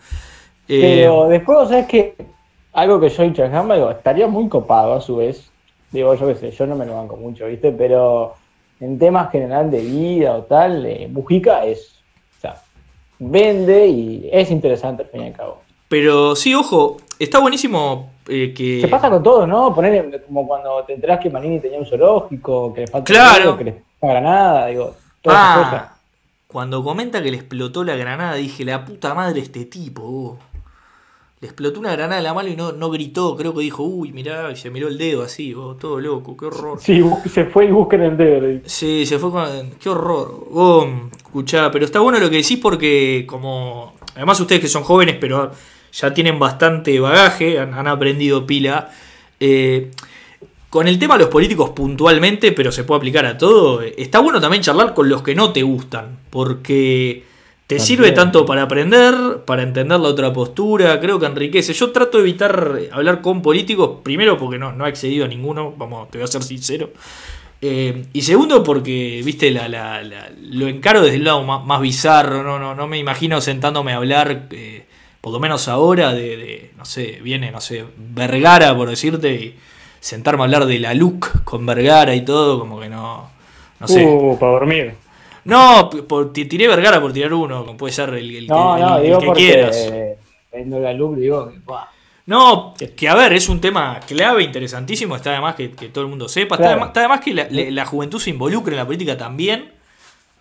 [0.68, 2.16] Eh, Pero después, ¿sabes qué?
[2.74, 5.52] Algo que yo Jamba, digo, estaría muy copado a su vez.
[5.91, 7.72] Digo, yo qué sé, yo no me lo banco mucho, ¿viste?
[7.72, 8.36] Pero
[8.80, 12.02] en temas general de vida o tal, eh, Mujica es,
[12.38, 12.62] o sea,
[13.20, 15.62] vende y es interesante al fin y al cabo.
[15.89, 18.82] Pero sí, ojo, está buenísimo eh, que.
[18.82, 19.73] Se pasa con todo, ¿no?
[19.75, 23.34] Poner como cuando te enterás que Manini tenía un zoológico, que le falta Claro.
[23.36, 25.82] dinero, que le falta granada, digo, todas esas cosas.
[25.84, 25.97] Ah,
[26.47, 30.01] cuando comenta que le explotó la granada, dije, la puta madre este tipo.
[30.01, 30.38] vos".
[31.39, 34.11] Le explotó una granada en la mano y no, no gritó, creo que dijo, uy,
[34.11, 36.79] mirá, y se miró el dedo así, vos, todo loco, qué horror.
[36.79, 37.01] Sí,
[37.32, 38.41] se fue y busquen el dedo.
[38.41, 38.61] le.
[38.69, 39.71] Sí, se fue con.
[39.82, 40.45] Qué horror.
[40.51, 40.86] Vos,
[41.17, 43.93] escuchá, pero está bueno lo que decís porque, como.
[44.15, 45.51] Además, ustedes que son jóvenes, pero
[45.92, 48.89] ya tienen bastante bagaje, han, han aprendido pila.
[49.39, 49.92] eh,
[50.70, 53.82] con el tema de los políticos puntualmente, pero se puede aplicar a todo.
[53.82, 57.26] Está bueno también charlar con los que no te gustan, porque
[57.68, 57.86] te También.
[57.88, 59.14] sirve tanto para aprender,
[59.46, 61.74] para entender la otra postura, creo que enriquece.
[61.74, 65.74] Yo trato de evitar hablar con políticos, primero porque no, no he accedido a ninguno,
[65.78, 66.92] vamos, te voy a ser sincero.
[67.62, 71.82] Eh, y segundo, porque, viste, la, la- la- lo encaro desde el lado más, más
[71.82, 72.44] bizarro.
[72.44, 74.86] No, no, no me imagino sentándome a hablar, eh,
[75.22, 79.55] por lo menos ahora, de, de, no sé, viene, no sé, Vergara, por decirte, y
[79.99, 83.30] sentarme a hablar de la LUC con Vergara y todo, como que no.
[83.80, 84.05] No sé.
[84.05, 84.95] Uh, para dormir.
[85.45, 88.82] No, por, ti- tiré Vergara por tirar uno, como puede ser el, el No, que,
[88.82, 89.76] no, el- el digo que porque quieras.
[89.78, 90.17] eh,
[90.53, 91.51] viendo la luz, digo,
[92.28, 96.09] No, que a ver, es un tema clave, interesantísimo, está además que, que todo el
[96.09, 98.86] mundo sepa, está además, está además que la, la- la juventud se involucre en la
[98.86, 99.72] política también,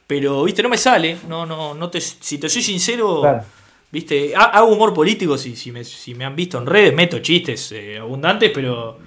[0.07, 3.45] pero, viste, no me sale, no, no, no te, si te soy sincero, Claro.
[3.93, 7.19] Viste, ha- hago humor político, si, si, me, si me han visto en redes, meto
[7.21, 8.99] chistes eh, abundantes, pero,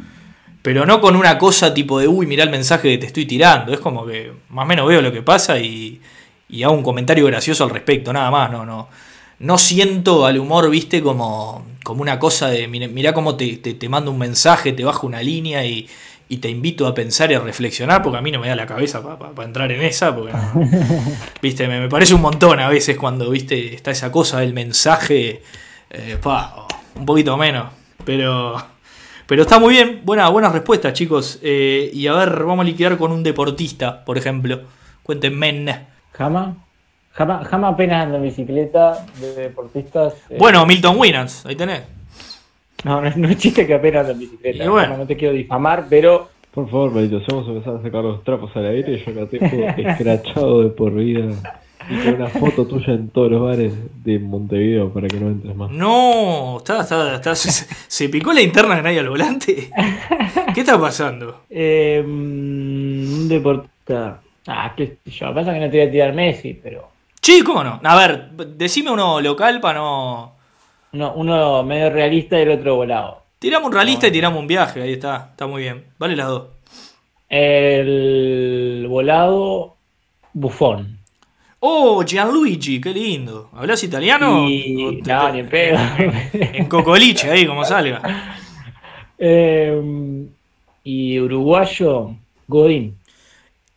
[0.62, 3.74] pero no con una cosa tipo de, uy, mirá el mensaje que te estoy tirando,
[3.74, 6.02] es como que más o menos veo lo que pasa y,
[6.50, 8.90] y hago un comentario gracioso al respecto, nada más, no, no.
[9.40, 13.90] No siento al humor, viste, como, como una cosa de, mirá cómo te, te, te
[13.90, 15.88] mando un mensaje, te bajo una línea y,
[16.30, 18.66] y te invito a pensar y a reflexionar, porque a mí no me da la
[18.66, 20.70] cabeza para entrar en esa, porque no-
[21.42, 25.42] viste, me, me parece un montón a veces cuando, viste, está esa cosa del mensaje,
[25.90, 26.66] eh, pa,
[26.96, 27.68] un poquito menos,
[28.06, 28.56] pero,
[29.28, 32.98] pero está muy bien, buena, buenas respuestas, chicos, Eh, y a ver, vamos a liquidar
[32.98, 34.62] con un deportista, por ejemplo,
[35.04, 35.86] cuéntenme.
[36.14, 36.56] Jamás,
[37.12, 40.14] jamás, jamás apenas ando en bicicleta de deportistas.
[40.30, 41.82] eh, Bueno, Milton Winans, ahí tenés.
[42.90, 44.64] No, no, es- no es chiste que apenas en bicicleta.
[44.64, 44.98] Y bueno.
[44.98, 48.24] No, te quiero difamar, pero Por favor, Marito, si vamos a empezar a sacar los
[48.24, 51.32] trapos al aire, yo acá tengo escrachado de por vida.
[51.90, 53.74] Y con una foto tuya en todos los bares
[54.06, 55.70] de Montevideo para que no entres más.
[55.70, 59.70] No, está, está, está- se, se picó la interna de nadie al volante.
[60.54, 61.42] ¿Qué está pasando?
[61.50, 64.22] eh, mm, un deportista.
[64.48, 65.34] Ah, qué yo.
[65.34, 66.88] Pasa que no te voy a tirar Messi, pero
[67.22, 67.80] Sí, ¿cómo no?
[67.84, 70.34] A ver, decime uno local para no.
[70.94, 73.22] Uno, uno medio realista y el otro volado.
[73.40, 75.86] Tiramos un realista y tiramos un viaje, ahí está, está muy bien.
[75.98, 76.44] Vale las dos.
[77.30, 79.76] El volado,
[80.34, 81.00] Bufón.
[81.60, 83.50] Oh, Gianluigi, qué lindo.
[83.54, 84.48] ¿Hablas italiano?
[84.50, 85.78] Y- te- no, ni en pedo.
[86.34, 88.02] En cocoliche, ahí, como salga.
[89.18, 90.26] Eh,
[90.84, 92.12] y uruguayo,
[92.48, 92.98] Godín.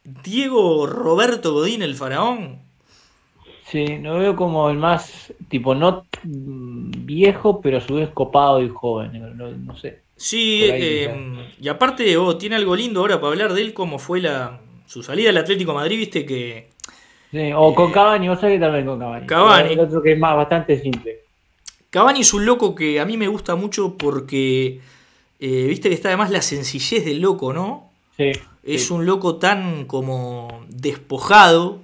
[0.05, 2.59] Diego Roberto Godín, el faraón.
[3.71, 8.69] Sí, lo veo como el más, tipo, no viejo, pero a su vez copado y
[8.69, 9.37] joven.
[9.67, 10.01] No, sé.
[10.17, 11.13] Sí, eh,
[11.61, 15.03] y aparte, oh, tiene algo lindo ahora para hablar de él, cómo fue la, su
[15.03, 16.69] salida al Atlético de Madrid, viste que
[17.33, 19.27] Sí, o con Cavani, vos sabés que también con Cavani.
[19.27, 19.73] Cavani.
[19.73, 21.21] El otro que es más, bastante simple.
[21.91, 24.81] Cavani es un loco que a mí me gusta mucho porque,
[25.41, 27.91] eh, viste que está además la sencillez del loco, ¿no?
[28.17, 28.33] Sí.
[28.63, 28.93] Es sí.
[28.93, 31.81] un loco tan como despojado.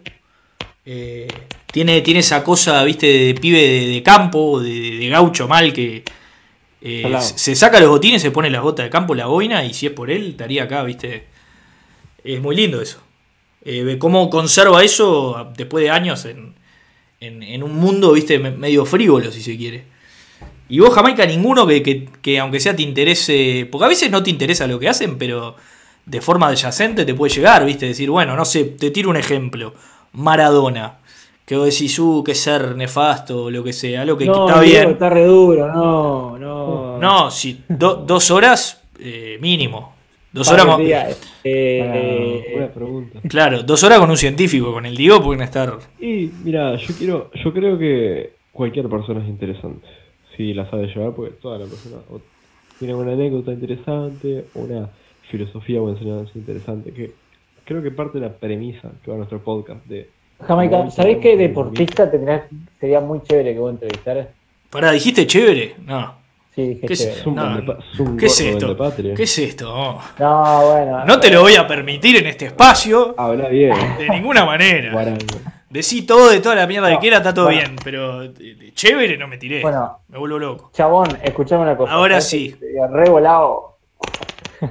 [0.86, 1.28] eh,
[1.72, 6.04] tiene, tiene esa cosa, viste, de, pibe de, de campo, de, de gaucho mal, que
[6.80, 9.86] eh, se saca los botines, se pone las botas de campo, la boina, y si
[9.86, 11.26] es por él, estaría acá, viste.
[12.24, 12.98] Es muy lindo eso.
[13.64, 16.54] Eh, cómo conserva eso después de años en,
[17.20, 19.84] en- en un mundo, viste, me- medio frívolo, si se quiere.
[20.68, 24.22] Y vos, Jamaica, ninguno que, que- que aunque sea te interese, porque a veces no
[24.22, 25.56] te interesa lo que hacen, pero
[26.06, 29.74] de forma adyacente te puede llegar, viste, decir, bueno, no sé, te tiro un ejemplo,
[30.12, 30.98] Maradona,
[31.44, 34.60] que vos decís, uh, que ser nefasto, o lo que sea, lo que no, está
[34.60, 34.90] bien.
[34.90, 36.98] Está re duro, no, no.
[36.98, 39.92] No, si do- dos horas eh, mínimo.
[40.32, 41.10] Dos horas día,
[41.44, 43.20] eh, buena pregunta.
[43.28, 45.78] claro, dos horas con un científico, con el Diego pueden estar.
[46.00, 49.86] Y mira, yo quiero, yo creo que cualquier persona es interesante.
[50.34, 52.18] Si la sabe llevar, porque toda la persona o
[52.78, 54.88] tiene una anécdota interesante, una
[55.30, 57.12] filosofía o enseñanza interesante, que
[57.64, 60.08] creo que parte de la premisa que va a nuestro podcast de
[60.46, 62.42] Jamaica, ¿sabés qué deportista tendrás,
[62.80, 64.28] sería muy chévere que vos entrevistaras?
[64.70, 65.76] Pará, ¿dijiste chévere?
[65.84, 66.14] No.
[66.54, 67.20] Sí, dije ¿Qué es chévere.
[67.20, 67.78] Es un No, vende- no.
[67.92, 69.14] es un ¿Qué es gordo esto?
[69.16, 69.72] ¿Qué es esto?
[69.74, 70.00] Oh.
[70.18, 71.04] No, bueno.
[71.06, 75.16] No te lo voy a permitir en este espacio Habla bien, de ninguna manera.
[75.70, 77.60] Decí todo de toda la mierda que No, quiera, está todo bueno.
[77.60, 79.62] bien, pero eh, chévere no me tiré.
[79.62, 80.00] Bueno.
[80.08, 80.70] me vuelvo loco.
[80.74, 81.92] Chabón, escuchame una cosa.
[81.92, 82.52] Ahora ¿sabes sí.
[82.52, 83.78] que sería Re volado.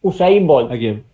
[0.00, 0.72] Usain Bolt.
[0.72, 1.04] ¿A quién?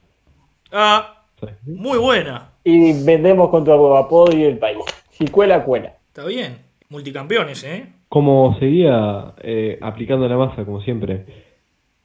[0.70, 1.24] Ah,
[1.64, 2.49] muy buena.
[2.64, 4.78] Y vendemos contra huevapodo y el país.
[5.10, 5.94] Si cuela, cuela.
[6.08, 6.58] Está bien.
[6.88, 7.86] Multicampeones, ¿eh?
[8.08, 11.24] Como seguía eh, aplicando la masa, como siempre.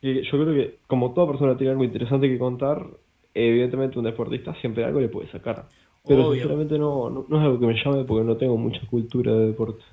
[0.02, 2.86] Y yo creo que como toda persona tiene algo interesante que contar,
[3.34, 5.66] evidentemente un deportista siempre algo le puede sacar.
[6.08, 6.42] Pero Obvio.
[6.42, 9.48] sinceramente no, no, no es algo que me llame porque no tengo mucha cultura de
[9.48, 9.84] deporte.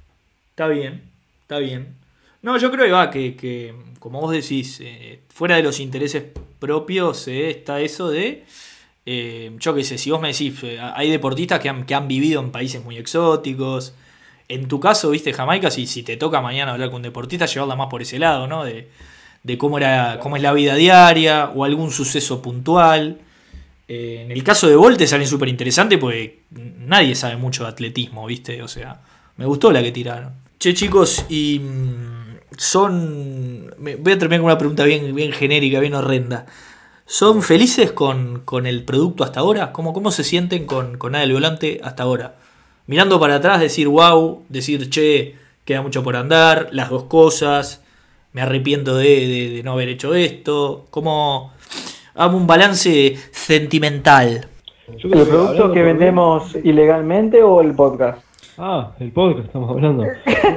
[0.50, 1.02] Está bien,
[1.40, 1.96] está bien.
[2.42, 6.24] No, yo creo que va, que, que, como vos decís, eh, fuera de los intereses
[6.58, 8.44] propios eh, está eso de,
[9.05, 12.09] eh, yo qué sé, si vos me decís, eh, hay deportistas que han, que han
[12.09, 13.94] vivido en países muy exóticos.
[14.48, 17.76] En tu caso, viste, Jamaica, si, si te toca mañana hablar con un deportista, llevarla
[17.76, 18.64] más por ese lado, ¿no?
[18.64, 18.88] De,
[19.42, 23.18] de cómo, era, cómo es la vida diaria o algún suceso puntual.
[23.88, 27.70] Eh, en el caso de Bolt te salen súper interesante porque nadie sabe mucho de
[27.70, 28.62] atletismo, ¿viste?
[28.62, 29.00] O sea,
[29.36, 30.32] me gustó la que tiraron.
[30.59, 33.74] Che, chicos, y mm, son...
[33.78, 36.46] voy a terminar con una pregunta bien, bien genérica, bien horrenda.
[37.12, 39.70] ¿Son felices con, con el producto hasta ahora?
[39.72, 42.36] ¿Cómo, cómo se sienten con, con nada del volante hasta ahora?
[42.86, 45.34] Mirando para atrás, decir wow, decir che,
[45.66, 47.84] queda mucho por andar, las dos cosas,
[48.32, 50.86] me arrepiento de, de- de no haber hecho esto.
[50.88, 51.52] ¿Cómo
[52.14, 54.48] hago un balance sentimental?
[54.88, 58.22] ¿El que producto que vendemos ilegalmente o el podcast?
[58.56, 60.04] Ah, el podcast estamos hablando.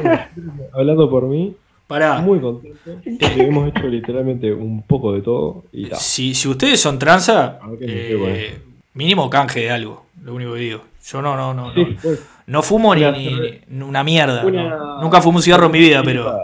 [0.73, 1.53] hablando por mí,
[1.87, 2.19] Pará.
[2.19, 2.79] muy contento.
[2.85, 5.95] porque hemos hecho literalmente un poco de todo y ta.
[5.97, 8.57] Si, si ustedes son tranza, eh,
[8.93, 10.81] mínimo canje de algo, lo único que digo.
[11.07, 14.43] Yo no, no, no, Sí, no, pues, no fumo ni, Una ni- mierda.
[14.43, 15.01] no.
[15.01, 16.35] Nunca fumé un cigarro en mi vida, pero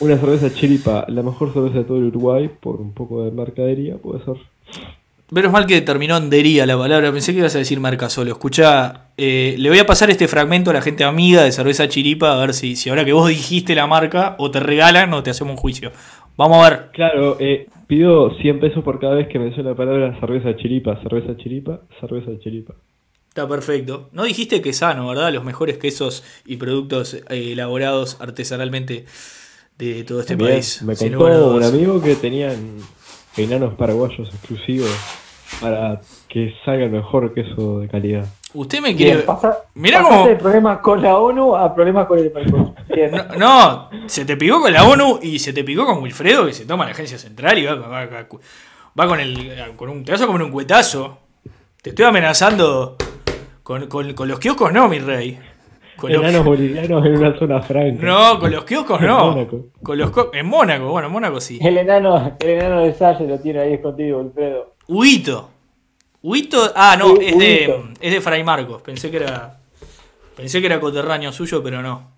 [0.00, 3.96] Una cerveza chiripa, la mejor cerveza de todo el Uruguay, por un poco de mercadería,
[3.96, 4.36] puede ser.
[5.30, 7.12] Menos mal que terminó en dería la palabra.
[7.12, 8.32] Pensé que ibas a decir marca solo.
[8.32, 12.32] Escucha, eh, le voy a pasar este fragmento a la gente amiga de cerveza chiripa
[12.32, 15.30] a ver si, si ahora que vos dijiste la marca o te regalan o te
[15.30, 15.92] hacemos un juicio.
[16.36, 16.88] Vamos a ver.
[16.92, 21.36] Claro, eh, pido 100 pesos por cada vez que menciona la palabra cerveza chiripa, cerveza
[21.36, 22.74] chiripa, cerveza chiripa.
[23.28, 24.08] Está perfecto.
[24.12, 25.32] No dijiste que sano, ¿verdad?
[25.32, 29.04] Los mejores quesos y productos eh, elaborados artesanalmente
[29.78, 30.82] de todo este país.
[30.82, 32.78] me contó un amigo que tenían
[33.44, 34.90] enanos paraguayos exclusivos
[35.60, 38.26] para que salga el mejor queso de calidad.
[38.54, 39.14] Usted me quiere.
[39.16, 42.32] Bien, pasa, Mirá cómo- de problemas con la ONU a problemas con el.
[43.10, 46.52] No, no, se te picó con la ONU y se te picó con Wilfredo, que
[46.54, 48.26] se toma la agencia central y va, va- va-
[48.98, 49.54] va con el.
[49.76, 51.18] Con un, te vas a comer un cuetazo.
[51.82, 52.96] Te estoy amenazando
[53.62, 55.38] con, con- con los kioscos, no, mi rey.
[55.98, 58.02] Con los- Enanos bolivianos en una zona franca.
[58.06, 59.30] no, con los kioscos En no.
[59.32, 59.64] Mónaco.
[59.82, 61.58] Con los en Mónaco, bueno, en Mónaco sí.
[61.60, 64.74] El enano, el enano de Salle lo tiene ahí escondido, Alfredo.
[64.86, 65.50] Huito.
[66.22, 68.80] Huito, ah, no, es de, es de Fray Marcos.
[68.82, 69.58] Pensé que era.
[70.36, 72.12] Pensé que era coterráneo suyo, pero no.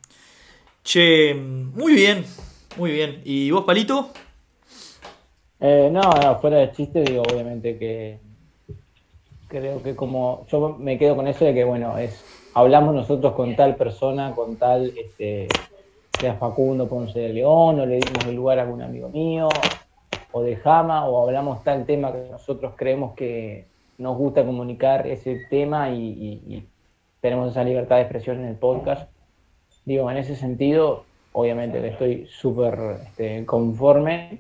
[0.84, 2.24] Che, muy bien,
[2.76, 3.20] muy bien.
[3.24, 4.10] ¿Y vos, Palito?
[5.60, 8.18] Eh, no, no, fuera de chiste, digo, obviamente que
[9.48, 12.22] creo que como yo me quedo con eso de que, bueno, es
[12.54, 15.48] hablamos nosotros con tal persona, con tal, este,
[16.18, 19.48] sea Facundo Ponce de León, o le dimos el lugar a algún amigo mío,
[20.32, 23.66] o de Jama, o hablamos tal tema que nosotros creemos que
[23.98, 26.66] nos gusta comunicar ese tema y,
[27.20, 29.10] tenemos esa libertad de expresión en el podcast.
[29.84, 34.38] Digo, en ese sentido, obviamente que estoy súper este, conforme.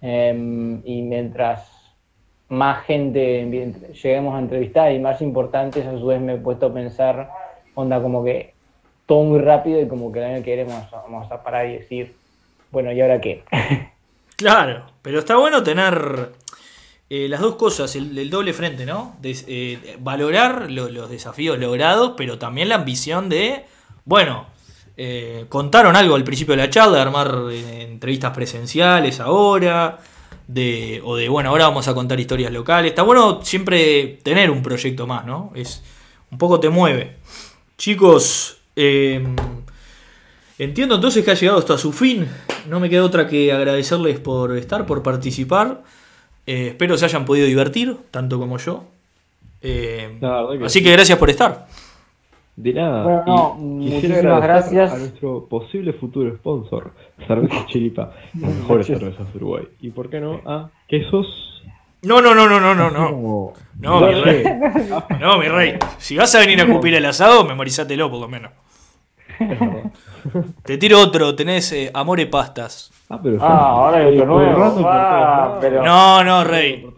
[0.00, 1.81] Em, y mientras
[2.52, 3.46] más gente
[4.02, 7.30] lleguemos a entrevistar y más importantes, a su vez me he puesto a pensar,
[7.74, 8.52] onda como que
[9.06, 12.14] todo muy rápido y como que el año que vamos a, parar y decir,
[12.70, 13.42] bueno, ¿y ahora qué?
[14.36, 16.30] Claro, pero está bueno tener
[17.08, 19.14] eh, las dos cosas, el, doble frente, ¿no?
[19.22, 23.64] Eh, valorar lo- los desafíos logrados, pero también la ambición de,
[24.04, 24.46] bueno,
[24.96, 29.98] eh, contaron algo al principio de la charla, de armar eh, entrevistas presenciales ahora,
[30.52, 32.90] de, o de, bueno, ahora vamos a contar historias locales.
[32.90, 35.52] Está bueno siempre tener un proyecto más, ¿no?
[35.54, 35.82] Es
[36.30, 37.16] un poco te mueve.
[37.76, 39.24] Chicos, eh,
[40.62, 42.28] Entiendo entonces que ha llegado esto a su fin.
[42.68, 45.82] No me queda otra que agradecerles por estar, por participar.
[46.46, 48.84] Eh, espero se hayan podido divertir, tanto como yo.
[49.60, 50.84] Eh, que así sí.
[50.84, 51.66] que gracias por estar.
[52.54, 53.02] De nada.
[53.02, 54.92] Bueno, no, y muchísimas gracias.
[54.92, 56.92] A nuestro posible futuro sponsor,
[57.26, 59.64] Cerveza Chiripa, las mejores cervezas de Uruguay.
[59.80, 61.26] Y por qué no, a quesos.
[62.02, 63.52] No, no, no, no, no, no, no.
[63.78, 64.44] No, mi rey.
[65.20, 65.78] No, mi rey.
[65.98, 68.50] Si vas a venir a cupir el asado, memorizátelo por lo menos.
[70.64, 72.90] Te tiro otro, tenés eh, Amore Pastas.
[73.08, 74.82] Ah, pero Ah, ahora hay otro nuevo.
[74.86, 76.86] Ah, pero- No, no, rey.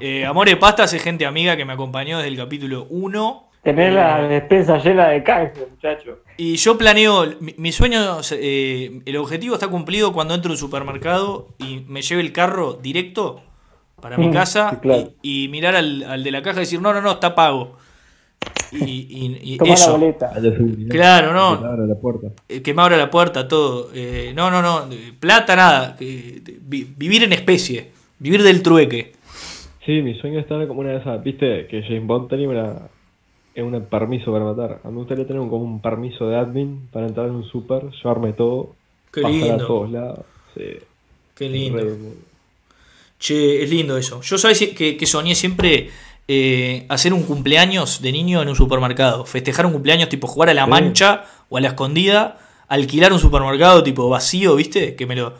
[0.00, 4.22] Eh, Amore Pastas es gente amiga que me acompañó desde el capítulo 1 Tener la
[4.28, 6.18] despensa llena de canje, muchacho.
[6.36, 10.58] Y yo planeo, mi, mi sueño, eh, el objetivo está cumplido cuando entro a un
[10.58, 13.42] supermercado y me lleve el carro directo
[14.00, 15.12] para mi Mm, casa sí, claro.
[15.22, 17.76] y, y mirar al, al de la caja y decir, no, no, no, está pago.
[18.70, 20.30] Y, y- y Toma la eso, boleta.
[20.34, 20.90] La seguridad.
[20.90, 21.56] Claro, no.
[21.58, 22.26] Que te abra la puerta.
[22.48, 23.90] eh, que me abra la puerta, todo.
[23.92, 25.96] Eh, no, no, no, eh, plata nada.
[25.98, 27.90] eh, vi- vivir en especie,
[28.20, 29.12] vivir del trueque.
[29.84, 32.88] Sí, mi sueño es estar como una de esas, viste, que James Bond tenía una,
[33.58, 34.80] en un permiso para matar.
[34.84, 37.44] A mí me gustaría tener un- como un permiso de admin para entrar en un
[37.44, 38.74] super, llevarme todo,
[39.12, 39.66] Qué pasar a lindo.
[39.66, 40.20] todos lados.
[40.54, 40.62] Sí,
[41.34, 41.80] Qué lindo.
[43.18, 44.20] Che, es lindo eso.
[44.22, 45.90] Yo sabes que, que soñé siempre
[46.30, 49.24] eh, hacer un cumpleaños de niño en un supermercado.
[49.24, 50.70] Festejar un cumpleaños tipo jugar a la Sí.
[50.70, 52.38] mancha o a la escondida.
[52.68, 54.94] Alquilar un supermercado tipo vacío, ¿viste?
[54.94, 55.32] Que me lo,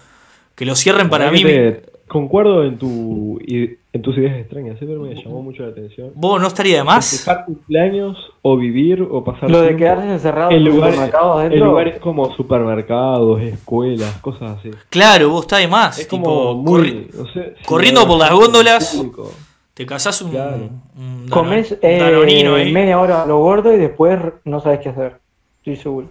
[0.54, 1.42] que lo cierren para mí.
[1.42, 6.10] te- Concuerdo en, tu, i- en tus ideas extrañas, siempre me llamó mucho la atención.
[6.14, 7.10] ¿Vos no estaría de más?
[7.10, 11.60] Festejar cumpleaños o vivir o pasar Lo de tiempo quedarse encerrado en lugares, supermercado en
[11.60, 14.70] lugares como supermercados, escuelas, cosas así.
[14.90, 15.98] Claro, vos estás de más.
[15.98, 18.94] Es tipo, como corri- muy, no sé, si corriendo por las góndolas.
[18.96, 19.30] público.
[19.74, 20.56] te casás un, Claro.
[20.96, 24.88] un dano- Comés un eh, media hora a lo gordo y después no sabes qué
[24.88, 25.18] hacer.
[25.58, 26.08] Estoy seguro.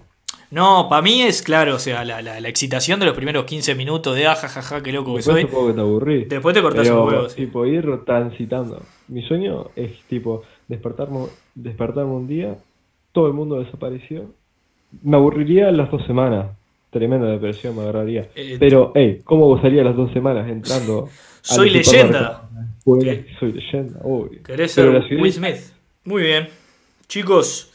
[0.49, 3.75] No, para mí es claro, o sea, la, la- la excitación de los primeros 15
[3.75, 5.67] minutos de ah, jajaja, qué loco que Después soy.
[5.67, 6.25] que te aburrí.
[6.25, 7.29] Después te cortás Pero, un huevo.
[7.29, 7.35] sí.
[7.35, 8.81] tipo, ir transitando.
[9.09, 12.55] Mi sueño es, tipo, despertarme, despertarme un día,
[13.11, 14.31] todo el mundo desapareció.
[15.03, 16.47] Me aburriría las dos semanas.
[16.91, 18.29] Tremenda depresión me agarraría.
[18.33, 21.09] Eh, Pero, hey, ¿cómo gozaría las dos semanas entrando?
[21.41, 22.47] Soy leyenda.
[22.85, 24.41] Soy leyenda, obvio.
[24.43, 25.57] Querés ser Will Smith.
[26.05, 26.47] Muy bien.
[27.09, 27.73] Chicos,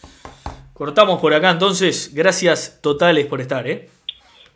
[0.72, 2.12] cortamos por acá entonces.
[2.14, 3.88] Gracias totales por estar, ¿eh?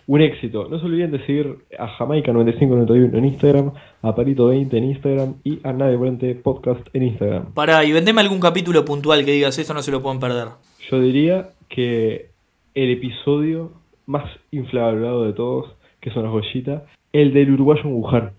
[0.07, 0.69] Un éxito.
[0.69, 5.73] No se olviden de seguir a Jamaica9591 en Instagram, a Parito20 en Instagram y a
[5.73, 7.53] Nadie Frente Podcast en Instagram.
[7.55, 10.49] Para, y vendeme algún capítulo puntual que digas esto, no se lo pueden perder.
[10.91, 12.31] Yo diría que
[12.75, 13.73] el episodio
[14.07, 18.33] más inflablado de todos, que son las joyitas, el del uruguayo en Wuhan.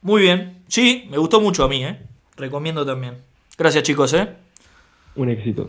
[0.00, 0.62] Muy bien.
[0.68, 1.98] Sí, me gustó mucho a mí, ¿eh?
[2.36, 3.16] Recomiendo también.
[3.58, 4.28] Gracias, chicos, ¿eh?
[5.16, 5.66] Un éxito.